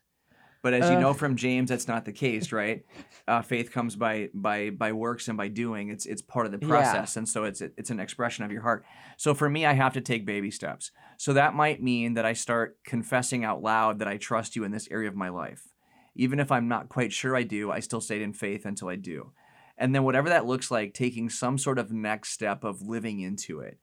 But 0.62 0.75
as 0.75 0.88
you 0.88 0.97
Uh. 0.97 1.00
know 1.00 1.14
from 1.14 1.37
James, 1.37 1.70
that's 1.70 1.88
not 1.88 2.05
the 2.05 2.12
case, 2.12 2.53
right? 2.53 2.85
Uh, 3.27 3.42
faith 3.42 3.72
comes 3.72 3.96
by 3.96 4.29
by 4.33 4.70
by 4.70 4.92
works 4.92 5.29
and 5.29 5.37
by 5.37 5.48
doing. 5.48 5.88
It's 5.88 6.07
it's 6.07 6.22
part 6.22 6.46
of 6.46 6.53
the 6.53 6.59
Yeah. 6.64 6.68
process, 6.68 7.16
and 7.16 7.29
so 7.29 7.44
it's 7.44 7.61
it's 7.61 7.90
an 7.90 8.01
expression 8.01 8.44
of 8.44 8.53
your 8.53 8.62
heart. 8.62 8.85
So 9.16 9.35
for 9.35 9.51
me, 9.51 9.66
I 9.66 9.72
have 9.72 9.92
to 9.94 10.01
take 10.01 10.25
baby 10.25 10.51
steps. 10.51 10.92
So 11.18 11.33
that 11.33 11.55
might 11.55 11.83
mean 11.83 12.14
that 12.14 12.25
I 12.25 12.33
start 12.33 12.79
confessing 12.85 13.44
out 13.44 13.62
loud 13.62 13.98
that 13.98 14.09
I 14.09 14.16
trust 14.16 14.57
you 14.57 14.64
in 14.64 14.70
this 14.72 14.88
area 14.90 15.09
of 15.09 15.16
my 15.16 15.29
life, 15.29 15.68
even 16.14 16.38
if 16.40 16.51
I'm 16.53 16.68
not 16.68 16.88
quite 16.88 17.12
sure 17.12 17.37
I 17.37 17.42
do. 17.42 17.70
I 17.70 17.81
still 17.81 18.01
stay 18.01 18.22
in 18.22 18.33
faith 18.33 18.64
until 18.64 18.88
I 18.88 18.96
do, 18.96 19.33
and 19.77 19.94
then 19.94 20.05
whatever 20.05 20.29
that 20.29 20.46
looks 20.46 20.70
like, 20.70 20.94
taking 20.94 21.29
some 21.29 21.59
sort 21.59 21.79
of 21.79 21.90
next 21.90 22.31
step 22.31 22.62
of 22.64 22.83
living 22.83 23.18
into 23.20 23.61
it 23.61 23.79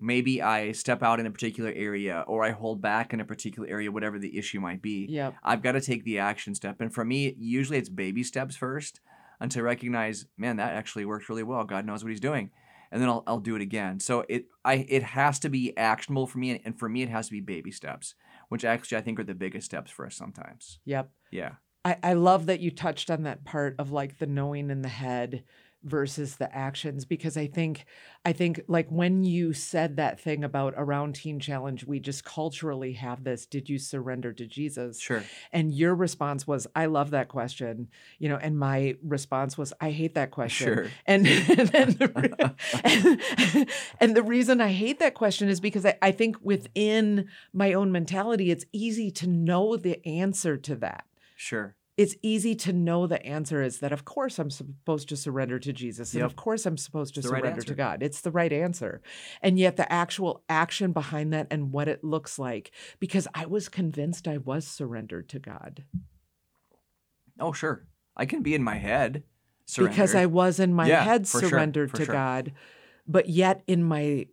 maybe 0.00 0.42
I 0.42 0.72
step 0.72 1.02
out 1.02 1.20
in 1.20 1.26
a 1.26 1.30
particular 1.30 1.72
area 1.74 2.24
or 2.26 2.44
I 2.44 2.50
hold 2.50 2.80
back 2.80 3.12
in 3.12 3.20
a 3.20 3.24
particular 3.24 3.68
area, 3.68 3.90
whatever 3.90 4.18
the 4.18 4.36
issue 4.36 4.60
might 4.60 4.82
be. 4.82 5.06
Yep. 5.10 5.34
I've 5.42 5.62
got 5.62 5.72
to 5.72 5.80
take 5.80 6.04
the 6.04 6.18
action 6.18 6.54
step. 6.54 6.80
And 6.80 6.92
for 6.92 7.04
me, 7.04 7.34
usually 7.38 7.78
it's 7.78 7.88
baby 7.88 8.22
steps 8.22 8.56
first 8.56 9.00
until 9.40 9.62
I 9.62 9.64
recognize, 9.64 10.26
man, 10.36 10.56
that 10.56 10.74
actually 10.74 11.04
worked 11.04 11.28
really 11.28 11.42
well. 11.42 11.64
God 11.64 11.86
knows 11.86 12.02
what 12.04 12.10
he's 12.10 12.20
doing. 12.20 12.50
And 12.90 13.00
then 13.00 13.08
I'll, 13.08 13.22
I'll 13.26 13.40
do 13.40 13.56
it 13.56 13.62
again. 13.62 14.00
So 14.00 14.24
it 14.28 14.46
I 14.64 14.86
it 14.88 15.02
has 15.02 15.38
to 15.40 15.48
be 15.48 15.76
actionable 15.78 16.26
for 16.26 16.38
me. 16.38 16.60
And 16.62 16.78
for 16.78 16.88
me, 16.88 17.02
it 17.02 17.08
has 17.08 17.26
to 17.26 17.32
be 17.32 17.40
baby 17.40 17.70
steps, 17.70 18.14
which 18.50 18.64
actually 18.64 18.98
I 18.98 19.00
think 19.00 19.18
are 19.18 19.24
the 19.24 19.34
biggest 19.34 19.64
steps 19.64 19.90
for 19.90 20.04
us 20.04 20.14
sometimes. 20.14 20.78
Yep. 20.84 21.10
Yeah. 21.30 21.52
I, 21.84 21.96
I 22.02 22.12
love 22.12 22.46
that 22.46 22.60
you 22.60 22.70
touched 22.70 23.10
on 23.10 23.24
that 23.24 23.44
part 23.44 23.76
of 23.78 23.90
like 23.90 24.18
the 24.18 24.26
knowing 24.26 24.70
in 24.70 24.82
the 24.82 24.88
head 24.88 25.42
versus 25.84 26.36
the 26.36 26.54
actions 26.54 27.04
because 27.04 27.36
I 27.36 27.46
think 27.46 27.84
I 28.24 28.32
think 28.32 28.60
like 28.68 28.88
when 28.88 29.24
you 29.24 29.52
said 29.52 29.96
that 29.96 30.20
thing 30.20 30.44
about 30.44 30.74
around 30.76 31.16
teen 31.16 31.40
challenge 31.40 31.84
we 31.84 31.98
just 31.98 32.24
culturally 32.24 32.92
have 32.92 33.24
this 33.24 33.46
did 33.46 33.68
you 33.68 33.78
surrender 33.78 34.32
to 34.32 34.46
Jesus 34.46 35.00
Sure. 35.00 35.24
and 35.52 35.72
your 35.72 35.94
response 35.94 36.46
was 36.46 36.66
I 36.76 36.86
love 36.86 37.10
that 37.10 37.28
question 37.28 37.88
you 38.18 38.28
know 38.28 38.36
and 38.36 38.58
my 38.58 38.96
response 39.02 39.58
was 39.58 39.72
I 39.80 39.90
hate 39.90 40.14
that 40.14 40.30
question 40.30 40.74
Sure. 40.74 40.86
and 41.06 41.26
and, 41.26 41.68
then 41.68 41.88
the, 41.90 42.54
and, 42.84 43.70
and 44.00 44.16
the 44.16 44.22
reason 44.22 44.60
I 44.60 44.68
hate 44.72 45.00
that 45.00 45.14
question 45.14 45.48
is 45.48 45.60
because 45.60 45.84
I, 45.84 45.98
I 46.00 46.12
think 46.12 46.36
within 46.42 47.28
my 47.52 47.72
own 47.72 47.90
mentality 47.90 48.50
it's 48.50 48.66
easy 48.72 49.10
to 49.12 49.26
know 49.26 49.76
the 49.76 50.04
answer 50.06 50.56
to 50.58 50.76
that 50.76 51.06
Sure. 51.36 51.74
It's 51.96 52.16
easy 52.22 52.54
to 52.54 52.72
know 52.72 53.06
the 53.06 53.24
answer 53.24 53.62
is 53.62 53.80
that 53.80 53.92
of 53.92 54.04
course 54.04 54.38
I'm 54.38 54.50
supposed 54.50 55.08
to 55.10 55.16
surrender 55.16 55.58
to 55.58 55.72
Jesus 55.72 56.14
and 56.14 56.22
of 56.22 56.36
course 56.36 56.64
I'm 56.64 56.76
supposed 56.78 57.14
to 57.14 57.20
It's 57.20 57.28
the 57.28 57.32
right 57.34 57.42
surrender 57.42 57.62
to 57.62 57.74
God. 57.74 58.02
It's 58.02 58.20
the 58.22 58.30
right 58.30 58.52
answer. 58.52 59.02
And 59.42 59.58
yet 59.58 59.76
the 59.76 59.92
actual 59.92 60.42
action 60.48 60.92
behind 60.92 61.32
that 61.32 61.48
and 61.50 61.70
what 61.72 61.88
it 61.88 62.02
looks 62.02 62.38
like 62.38 62.70
because 62.98 63.28
I 63.34 63.44
was 63.46 63.68
convinced 63.68 64.26
I 64.26 64.38
was 64.38 64.66
surrendered 64.66 65.28
to 65.30 65.38
God 65.38 65.84
Oh, 67.40 67.52
sure. 67.52 67.86
I 68.16 68.26
can 68.26 68.42
be 68.42 68.54
in 68.54 68.62
my 68.62 68.76
head. 68.76 69.24
because 69.76 70.14
I 70.14 70.26
was 70.26 70.60
in 70.60 70.72
my 70.74 70.86
Yeah, 70.88 71.02
head 71.02 71.26
for 71.26 71.40
sure, 71.40 71.48
surrendered 71.48 71.94
to 71.94 72.04
sure. 72.04 72.12
God 72.14 72.52
but 73.06 73.28
yet 73.28 73.62
in 73.66 73.82
my 73.82 74.26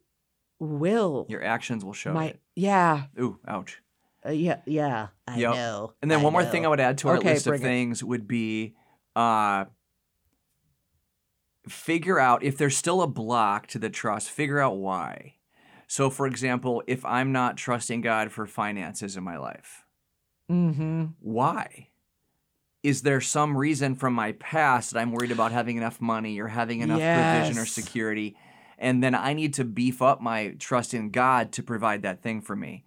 will 0.60 1.26
your 1.30 1.44
actions 1.44 1.84
will 1.84 1.94
show 1.94 2.14
my 2.14 2.26
it. 2.28 2.40
yeah 2.56 3.06
Ooh, 3.20 3.40
ouch. 3.48 3.82
Uh, 4.26 4.30
yeah 4.32 4.62
yeah 4.66 5.08
I 5.28 5.40
Yep. 5.40 5.54
know. 5.54 5.94
And 6.02 6.10
then 6.12 6.20
I 6.20 6.24
one 6.24 6.34
more 6.34 6.44
thing 6.46 6.66
I 6.66 6.70
would 6.70 6.80
add 6.80 6.98
to 7.00 7.10
our 7.10 7.18
Okay, 7.18 7.34
list 7.34 7.48
of 7.48 7.56
it. 7.56 7.60
things 7.62 8.04
would 8.04 8.28
be 8.28 8.76
uh, 9.16 9.66
figure 11.68 12.20
out 12.20 12.44
if 12.44 12.58
there's 12.58 12.78
still 12.78 13.02
a 13.02 13.08
block 13.08 13.68
to 13.68 13.80
the 13.80 13.90
trust, 13.90 14.30
figure 14.30 14.60
out 14.60 14.78
why. 14.78 15.36
So, 15.88 16.10
for 16.10 16.28
example, 16.28 16.84
if 16.88 17.04
I'm 17.06 17.32
not 17.32 17.58
trusting 17.58 18.02
God 18.02 18.32
for 18.32 18.46
finances 18.46 19.18
in 19.18 19.24
my 19.24 19.38
life, 19.38 19.86
mm-hmm. 20.50 21.06
why? 21.20 21.90
Is 22.82 23.02
there 23.02 23.20
some 23.20 23.58
reason 23.58 23.96
from 23.96 24.14
my 24.14 24.34
past 24.34 24.92
that 24.92 25.00
I'm 25.00 25.12
worried 25.12 25.32
about 25.32 25.52
having 25.52 25.78
enough 25.78 26.00
money 26.00 26.40
or 26.40 26.48
having 26.48 26.80
enough 26.82 27.00
provision 27.02 27.58
or 27.58 27.66
security? 27.66 28.38
And 28.78 29.04
then 29.04 29.14
I 29.14 29.34
need 29.34 29.54
to 29.56 29.66
beef 29.66 30.02
up 30.02 30.22
my 30.22 30.56
trust 30.60 30.94
in 30.94 31.10
God 31.10 31.52
to 31.54 31.64
provide 31.64 32.04
that 32.04 32.22
thing 32.22 32.40
for 32.42 32.56
me. 32.56 32.86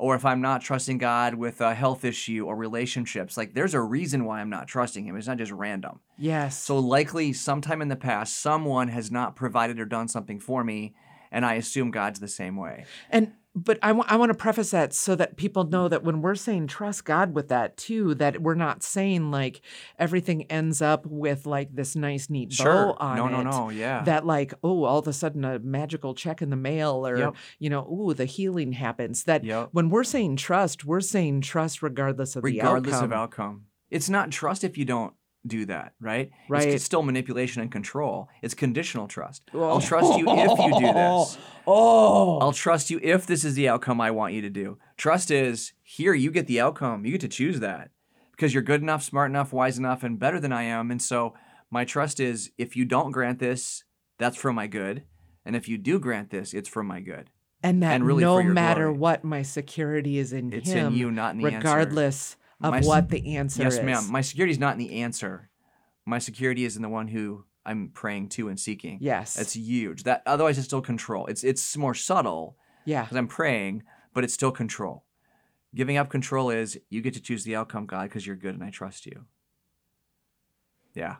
Or 0.00 0.14
if 0.14 0.24
I'm 0.24 0.40
not 0.40 0.62
trusting 0.62 0.96
God 0.96 1.34
with 1.34 1.60
a 1.60 1.74
health 1.74 2.06
issue 2.06 2.46
or 2.46 2.56
relationships, 2.56 3.36
like 3.36 3.52
there's 3.52 3.74
a 3.74 3.82
reason 3.82 4.24
why 4.24 4.40
I'm 4.40 4.48
not 4.48 4.66
trusting 4.66 5.04
Him. 5.04 5.14
It's 5.14 5.26
not 5.26 5.36
just 5.36 5.52
random. 5.52 6.00
Yes. 6.16 6.56
So, 6.56 6.78
likely, 6.78 7.34
sometime 7.34 7.82
in 7.82 7.88
the 7.88 7.96
past, 7.96 8.40
someone 8.40 8.88
has 8.88 9.10
not 9.10 9.36
provided 9.36 9.78
or 9.78 9.84
done 9.84 10.08
something 10.08 10.40
for 10.40 10.64
me, 10.64 10.94
and 11.30 11.44
I 11.44 11.54
assume 11.54 11.90
God's 11.90 12.18
the 12.18 12.28
same 12.28 12.56
way. 12.56 12.86
And 13.10 13.32
but 13.54 13.78
I 13.82 13.92
want 13.92 14.30
to 14.30 14.34
preface 14.34 14.70
that 14.70 14.94
so 14.94 15.16
that 15.16 15.36
people 15.36 15.64
know 15.64 15.88
that 15.88 16.04
when 16.04 16.22
we're 16.22 16.36
saying 16.36 16.68
trust 16.68 17.04
God 17.04 17.34
with 17.34 17.48
that 17.48 17.76
too, 17.76 18.14
that 18.14 18.40
we're 18.40 18.54
not 18.54 18.82
saying 18.84 19.30
like 19.32 19.60
everything 19.98 20.44
ends 20.44 20.80
up 20.80 21.04
with 21.04 21.46
like 21.46 21.74
this 21.74 21.96
nice 21.96 22.30
neat 22.30 22.56
bow 22.56 22.94
on 22.98 23.16
no, 23.16 23.26
it. 23.26 23.30
no, 23.30 23.42
no. 23.42 23.50
no, 23.50 23.70
Yeah. 23.70 24.02
That 24.04 24.24
like 24.24 24.54
oh, 24.62 24.84
all 24.84 25.00
of 25.00 25.08
a 25.08 25.12
sudden 25.12 25.44
a 25.44 25.58
magical 25.58 26.14
check 26.14 26.42
in 26.42 26.50
the 26.50 26.56
mail, 26.56 27.06
or 27.06 27.18
Yep. 27.18 27.36
you 27.58 27.70
know, 27.70 27.86
oh, 27.90 28.12
the 28.12 28.24
healing 28.24 28.72
happens. 28.72 29.24
That 29.24 29.42
Yep. 29.44 29.70
when 29.72 29.90
we're 29.90 30.04
saying 30.04 30.36
trust, 30.36 30.84
we're 30.84 31.00
saying 31.00 31.40
trust 31.40 31.82
regardless 31.82 32.36
of 32.36 32.44
regardless 32.44 32.90
the 32.92 32.96
outcome. 32.96 33.04
of 33.04 33.12
outcome. 33.12 33.64
It's 33.90 34.08
not 34.08 34.30
trust 34.30 34.62
if 34.62 34.78
you 34.78 34.84
don't 34.84 35.12
do 35.46 35.64
that, 35.66 35.94
right? 36.00 36.30
Right. 36.48 36.68
It's 36.68 36.84
still 36.84 37.02
manipulation 37.02 37.62
and 37.62 37.72
control. 37.72 38.28
It's 38.42 38.54
conditional 38.54 39.08
trust. 39.08 39.42
I'll 39.54 39.80
trust 39.80 40.18
you 40.18 40.26
if 40.28 40.58
you 40.58 40.80
do 40.80 40.92
this. 40.92 41.38
Oh. 41.72 42.38
I'll 42.38 42.52
trust 42.52 42.90
you 42.90 42.98
if 43.02 43.26
this 43.26 43.44
is 43.44 43.54
the 43.54 43.68
outcome 43.68 44.00
I 44.00 44.10
want 44.10 44.34
you 44.34 44.40
to 44.42 44.50
do. 44.50 44.78
Trust 44.96 45.30
is 45.30 45.72
here, 45.84 46.14
you 46.14 46.32
get 46.32 46.48
the 46.48 46.58
outcome. 46.60 47.04
You 47.04 47.12
get 47.12 47.20
to 47.20 47.28
choose 47.28 47.60
that 47.60 47.90
because 48.32 48.52
you're 48.52 48.62
good 48.62 48.82
enough, 48.82 49.04
smart 49.04 49.30
enough, 49.30 49.52
wise 49.52 49.78
enough, 49.78 50.02
and 50.02 50.18
better 50.18 50.40
than 50.40 50.52
I 50.52 50.64
am. 50.64 50.90
And 50.90 51.00
so 51.00 51.34
my 51.70 51.84
trust 51.84 52.18
is 52.18 52.50
if 52.58 52.74
you 52.76 52.84
don't 52.84 53.12
grant 53.12 53.38
this, 53.38 53.84
that's 54.18 54.36
for 54.36 54.52
my 54.52 54.66
good. 54.66 55.04
And 55.44 55.54
if 55.54 55.68
you 55.68 55.78
do 55.78 56.00
grant 56.00 56.30
this, 56.30 56.54
it's 56.54 56.68
for 56.68 56.82
my 56.82 57.00
good. 57.00 57.30
And 57.62 57.82
that 57.82 57.94
and 57.94 58.04
really 58.06 58.24
no 58.24 58.42
matter 58.42 58.86
glory. 58.86 58.98
what, 58.98 59.22
my 59.22 59.42
security 59.42 60.18
is 60.18 60.32
in 60.32 60.52
It's 60.52 60.70
him. 60.70 60.88
in 60.88 60.94
you, 60.94 61.10
not 61.12 61.34
in 61.34 61.38
the 61.38 61.44
answer. 61.52 61.68
Of 62.60 62.72
My 62.72 62.80
what 62.80 63.08
the 63.08 63.36
answer 63.36 63.62
Yes, 63.62 63.74
is. 63.74 63.78
Yes, 63.78 63.84
ma'am. 63.84 64.12
My 64.12 64.20
security 64.20 64.52
is 64.52 64.58
not 64.58 64.72
in 64.72 64.78
the 64.78 65.00
answer. 65.02 65.50
My 66.06 66.18
security 66.18 66.64
is 66.64 66.76
in 66.76 66.82
the 66.82 66.88
one 66.88 67.08
who 67.08 67.44
I'm 67.64 67.90
praying 67.90 68.30
to 68.30 68.48
and 68.48 68.58
seeking. 68.58 68.98
Yes. 69.00 69.38
It's 69.38 69.54
huge. 69.54 70.04
That 70.04 70.22
otherwise 70.26 70.58
it's 70.58 70.66
still 70.66 70.80
control. 70.80 71.26
It's 71.26 71.44
it's 71.44 71.76
more 71.76 71.94
subtle 71.94 72.56
yeah. 72.84 73.02
because 73.02 73.16
I'm 73.16 73.28
praying, 73.28 73.82
but 74.14 74.24
it's 74.24 74.34
still 74.34 74.50
control. 74.50 75.04
Giving 75.74 75.96
up 75.96 76.08
control 76.10 76.50
is 76.50 76.78
you 76.88 77.00
get 77.00 77.14
to 77.14 77.20
choose 77.20 77.44
the 77.44 77.56
outcome, 77.56 77.86
God, 77.86 78.04
because 78.04 78.26
you're 78.26 78.36
good 78.36 78.54
and 78.54 78.64
I 78.64 78.70
trust 78.70 79.06
you. 79.06 79.26
Yeah. 80.94 81.16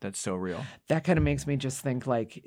That's 0.00 0.18
so 0.18 0.34
real. 0.34 0.64
That 0.88 1.04
kind 1.04 1.18
of 1.18 1.24
makes 1.24 1.46
me 1.46 1.56
just 1.56 1.80
think 1.80 2.06
like 2.06 2.44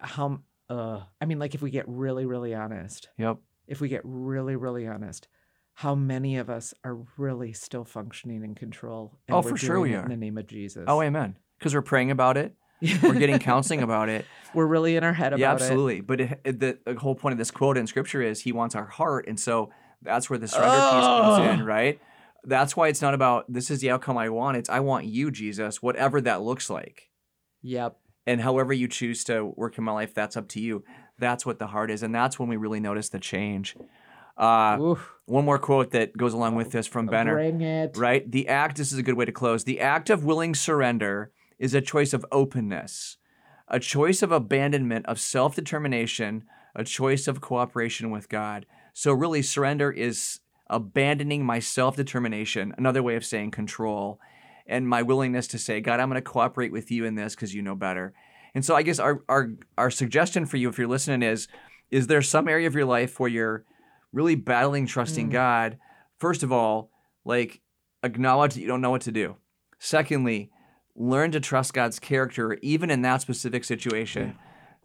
how 0.00 0.40
uh 0.68 1.00
I 1.20 1.24
mean 1.26 1.38
like 1.38 1.54
if 1.54 1.62
we 1.62 1.70
get 1.70 1.84
really 1.88 2.24
really 2.26 2.54
honest, 2.54 3.08
Yep. 3.18 3.38
if 3.66 3.80
we 3.80 3.88
get 3.88 4.02
really 4.04 4.56
really 4.56 4.86
honest, 4.86 5.28
how 5.74 5.94
many 5.94 6.36
of 6.36 6.48
us 6.48 6.72
are 6.84 6.98
really 7.16 7.52
still 7.52 7.84
functioning 7.84 8.44
in 8.44 8.54
control 8.54 9.18
and 9.28 9.36
Oh, 9.36 9.40
we're 9.40 9.50
for 9.50 9.56
sure 9.56 9.80
we 9.80 9.94
are. 9.94 10.02
in 10.04 10.10
the 10.10 10.16
name 10.16 10.38
of 10.38 10.46
Jesus. 10.46 10.84
Oh, 10.86 11.02
amen. 11.02 11.36
Because 11.58 11.74
we're 11.74 11.82
praying 11.82 12.10
about 12.10 12.36
it. 12.36 12.54
We're 13.02 13.14
getting 13.14 13.38
counseling 13.40 13.82
about 13.82 14.08
it. 14.08 14.24
we're 14.54 14.66
really 14.66 14.94
in 14.96 15.02
our 15.04 15.12
head 15.12 15.32
about 15.32 15.40
yeah, 15.40 15.50
it. 15.50 15.54
absolutely. 15.54 16.00
But 16.00 16.20
it, 16.20 16.40
it- 16.44 16.60
the, 16.60 16.78
the 16.84 16.94
whole 16.98 17.14
point 17.14 17.32
of 17.32 17.38
this 17.38 17.50
quote 17.50 17.76
in 17.76 17.86
scripture 17.86 18.22
is 18.22 18.40
he 18.40 18.52
wants 18.52 18.74
our 18.74 18.86
heart. 18.86 19.26
And 19.26 19.38
so 19.38 19.70
that's 20.02 20.28
where 20.30 20.38
the 20.38 20.46
surrender 20.48 20.74
piece 20.76 21.06
comes 21.06 21.38
in, 21.54 21.62
oh. 21.62 21.64
right? 21.64 22.00
That's 22.44 22.76
why 22.76 22.88
it's 22.88 23.00
not 23.02 23.14
about 23.14 23.50
this 23.50 23.70
is 23.70 23.80
the 23.80 23.90
outcome 23.90 24.18
I 24.18 24.28
want. 24.28 24.58
It's 24.58 24.68
I 24.68 24.80
want 24.80 25.06
you, 25.06 25.30
Jesus, 25.30 25.82
whatever 25.82 26.20
that 26.20 26.42
looks 26.42 26.68
like. 26.68 27.08
Yep. 27.62 27.96
And 28.26 28.40
however 28.42 28.72
you 28.72 28.86
choose 28.86 29.24
to 29.24 29.44
work 29.56 29.78
in 29.78 29.84
my 29.84 29.92
life, 29.92 30.12
that's 30.14 30.36
up 30.36 30.48
to 30.48 30.60
you. 30.60 30.84
That's 31.18 31.46
what 31.46 31.58
the 31.58 31.68
heart 31.68 31.90
is. 31.90 32.02
And 32.02 32.14
that's 32.14 32.38
when 32.38 32.48
we 32.48 32.56
really 32.56 32.80
notice 32.80 33.08
the 33.08 33.18
change. 33.18 33.76
Uh, 34.36 34.94
one 35.26 35.44
more 35.44 35.58
quote 35.58 35.90
that 35.92 36.16
goes 36.16 36.32
along 36.34 36.54
with 36.54 36.72
this 36.72 36.86
from 36.86 37.06
Benner. 37.06 37.34
Bring 37.34 37.60
it. 37.60 37.96
right? 37.96 38.30
The 38.30 38.48
act, 38.48 38.76
this 38.76 38.92
is 38.92 38.98
a 38.98 39.02
good 39.02 39.14
way 39.14 39.24
to 39.24 39.32
close. 39.32 39.64
The 39.64 39.80
act 39.80 40.10
of 40.10 40.24
willing 40.24 40.54
surrender 40.54 41.30
is 41.58 41.72
a 41.74 41.80
choice 41.80 42.12
of 42.12 42.26
openness, 42.32 43.16
a 43.68 43.78
choice 43.78 44.22
of 44.22 44.32
abandonment, 44.32 45.06
of 45.06 45.20
self 45.20 45.54
determination, 45.54 46.44
a 46.74 46.84
choice 46.84 47.28
of 47.28 47.40
cooperation 47.40 48.10
with 48.10 48.28
God. 48.28 48.66
So, 48.92 49.12
really, 49.12 49.42
surrender 49.42 49.90
is 49.90 50.40
abandoning 50.68 51.44
my 51.44 51.58
self 51.58 51.96
determination, 51.96 52.74
another 52.76 53.02
way 53.02 53.16
of 53.16 53.24
saying 53.24 53.52
control, 53.52 54.18
and 54.66 54.88
my 54.88 55.02
willingness 55.02 55.46
to 55.48 55.58
say, 55.58 55.80
God, 55.80 56.00
I'm 56.00 56.08
going 56.08 56.16
to 56.22 56.22
cooperate 56.22 56.72
with 56.72 56.90
you 56.90 57.04
in 57.04 57.14
this 57.14 57.34
because 57.34 57.54
you 57.54 57.62
know 57.62 57.74
better. 57.76 58.12
And 58.54 58.64
so, 58.64 58.74
I 58.74 58.82
guess 58.82 58.98
our, 58.98 59.22
our, 59.28 59.50
our 59.78 59.90
suggestion 59.90 60.44
for 60.46 60.56
you, 60.56 60.68
if 60.68 60.76
you're 60.78 60.88
listening, 60.88 61.22
is 61.22 61.48
is 61.90 62.08
there 62.08 62.22
some 62.22 62.48
area 62.48 62.66
of 62.66 62.74
your 62.74 62.84
life 62.84 63.20
where 63.20 63.30
you're 63.30 63.64
really 64.14 64.34
battling 64.36 64.86
trusting 64.86 65.28
Mm. 65.28 65.32
God? 65.32 65.78
First 66.18 66.42
of 66.42 66.52
all, 66.52 66.90
like 67.24 67.60
acknowledge 68.02 68.54
that 68.54 68.60
you 68.60 68.66
don't 68.66 68.80
know 68.80 68.90
what 68.90 69.02
to 69.02 69.12
do. 69.12 69.36
Secondly, 69.78 70.50
learn 70.94 71.32
to 71.32 71.40
trust 71.40 71.74
God's 71.74 71.98
character 71.98 72.56
even 72.62 72.90
in 72.90 73.02
that 73.02 73.20
specific 73.20 73.64
situation. 73.64 74.36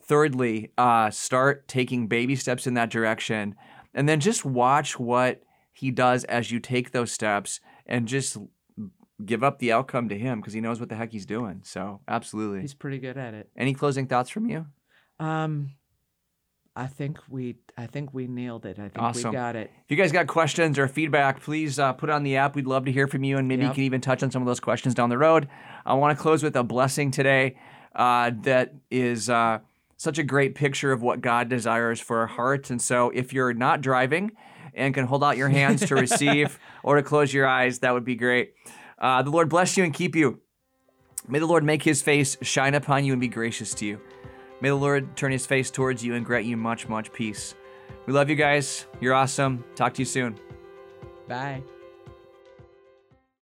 Thirdly, 0.01 0.71
uh, 0.77 1.11
start 1.11 1.67
taking 1.67 2.07
baby 2.07 2.35
steps 2.35 2.65
in 2.65 2.73
that 2.73 2.89
direction. 2.89 3.55
And 3.93 4.09
then 4.09 4.19
just 4.19 4.43
watch 4.43 4.99
what 4.99 5.43
he 5.71 5.91
does 5.91 6.23
as 6.25 6.51
you 6.51 6.59
take 6.59 6.91
those 6.91 7.11
steps 7.11 7.59
and 7.85 8.07
just 8.07 8.37
give 9.25 9.43
up 9.43 9.59
the 9.59 9.71
outcome 9.71 10.09
to 10.09 10.17
him 10.17 10.39
because 10.39 10.53
he 10.53 10.61
knows 10.61 10.79
what 10.79 10.89
the 10.89 10.95
heck 10.95 11.11
he's 11.11 11.25
doing. 11.25 11.61
So, 11.63 12.01
absolutely. 12.07 12.61
He's 12.61 12.73
pretty 12.73 12.99
good 12.99 13.17
at 13.17 13.33
it. 13.33 13.49
Any 13.57 13.73
closing 13.73 14.07
thoughts 14.07 14.29
from 14.29 14.49
you? 14.49 14.65
Um 15.19 15.71
I 16.79 16.87
think 16.87 17.19
we 17.29 17.57
I 17.77 17.87
think 17.87 18.13
we 18.13 18.25
nailed 18.27 18.65
it. 18.65 18.79
I 18.79 18.83
think 18.83 18.99
Awesome. 18.99 19.31
we 19.31 19.35
got 19.35 19.57
it. 19.57 19.69
If 19.83 19.91
you 19.91 19.97
guys 19.97 20.13
got 20.13 20.27
questions 20.27 20.79
or 20.79 20.87
feedback, 20.87 21.41
please 21.41 21.77
uh, 21.77 21.91
put 21.91 22.09
it 22.09 22.13
on 22.13 22.23
the 22.23 22.37
app. 22.37 22.55
We'd 22.55 22.67
love 22.67 22.85
to 22.85 22.91
hear 22.91 23.05
from 23.05 23.25
you, 23.25 23.37
and 23.37 23.49
maybe 23.49 23.65
you 23.65 23.71
can 23.71 23.83
even 23.83 23.99
touch 23.99 24.23
on 24.23 24.31
some 24.31 24.41
of 24.41 24.45
those 24.45 24.61
questions 24.61 24.95
down 24.95 25.09
the 25.09 25.17
road. 25.17 25.49
I 25.85 25.95
want 25.95 26.17
to 26.17 26.21
close 26.21 26.41
with 26.41 26.55
a 26.55 26.63
blessing 26.63 27.11
today 27.11 27.57
uh, 27.93 28.31
that 28.43 28.75
is 28.89 29.29
uh, 29.29 29.59
such 29.97 30.19
a 30.19 30.23
great 30.23 30.55
picture 30.55 30.93
of 30.93 31.01
what 31.01 31.19
God 31.19 31.49
desires 31.49 31.99
for 31.99 32.19
our 32.19 32.27
hearts. 32.27 32.69
And 32.69 32.81
so, 32.81 33.09
if 33.09 33.33
you're 33.33 33.53
not 33.53 33.81
driving 33.81 34.31
and 34.73 34.93
can 34.93 35.05
hold 35.05 35.21
out 35.21 35.35
your 35.35 35.49
hands 35.49 35.85
to 35.87 35.95
receive 35.97 36.57
or 36.81 36.95
to 36.95 37.03
close 37.03 37.33
your 37.33 37.45
eyes, 37.45 37.79
that 37.79 37.93
would 37.93 38.05
be 38.05 38.15
great. 38.15 38.53
Uh, 38.97 39.21
the 39.21 39.31
Lord 39.31 39.49
bless 39.49 39.75
you 39.75 39.83
and 39.83 39.93
keep 39.93 40.15
you. 40.15 40.39
May 41.27 41.39
the 41.39 41.45
Lord 41.45 41.65
make 41.65 41.83
his 41.83 42.01
face 42.01 42.37
shine 42.41 42.73
upon 42.73 43.03
you 43.03 43.11
and 43.11 43.19
be 43.19 43.27
gracious 43.27 43.73
to 43.75 43.85
you. 43.85 43.99
May 44.61 44.69
the 44.69 44.75
Lord 44.75 45.15
turn 45.15 45.31
his 45.31 45.45
face 45.45 45.71
towards 45.71 46.03
you 46.03 46.15
and 46.15 46.25
grant 46.25 46.45
you 46.45 46.57
much, 46.57 46.89
much 46.89 47.13
peace. 47.13 47.55
We 48.05 48.13
love 48.13 48.29
you 48.29 48.35
guys. 48.35 48.85
You're 48.99 49.13
awesome. 49.13 49.63
Talk 49.75 49.93
to 49.95 50.01
you 50.01 50.05
soon. 50.05 50.37
Bye. 51.27 51.63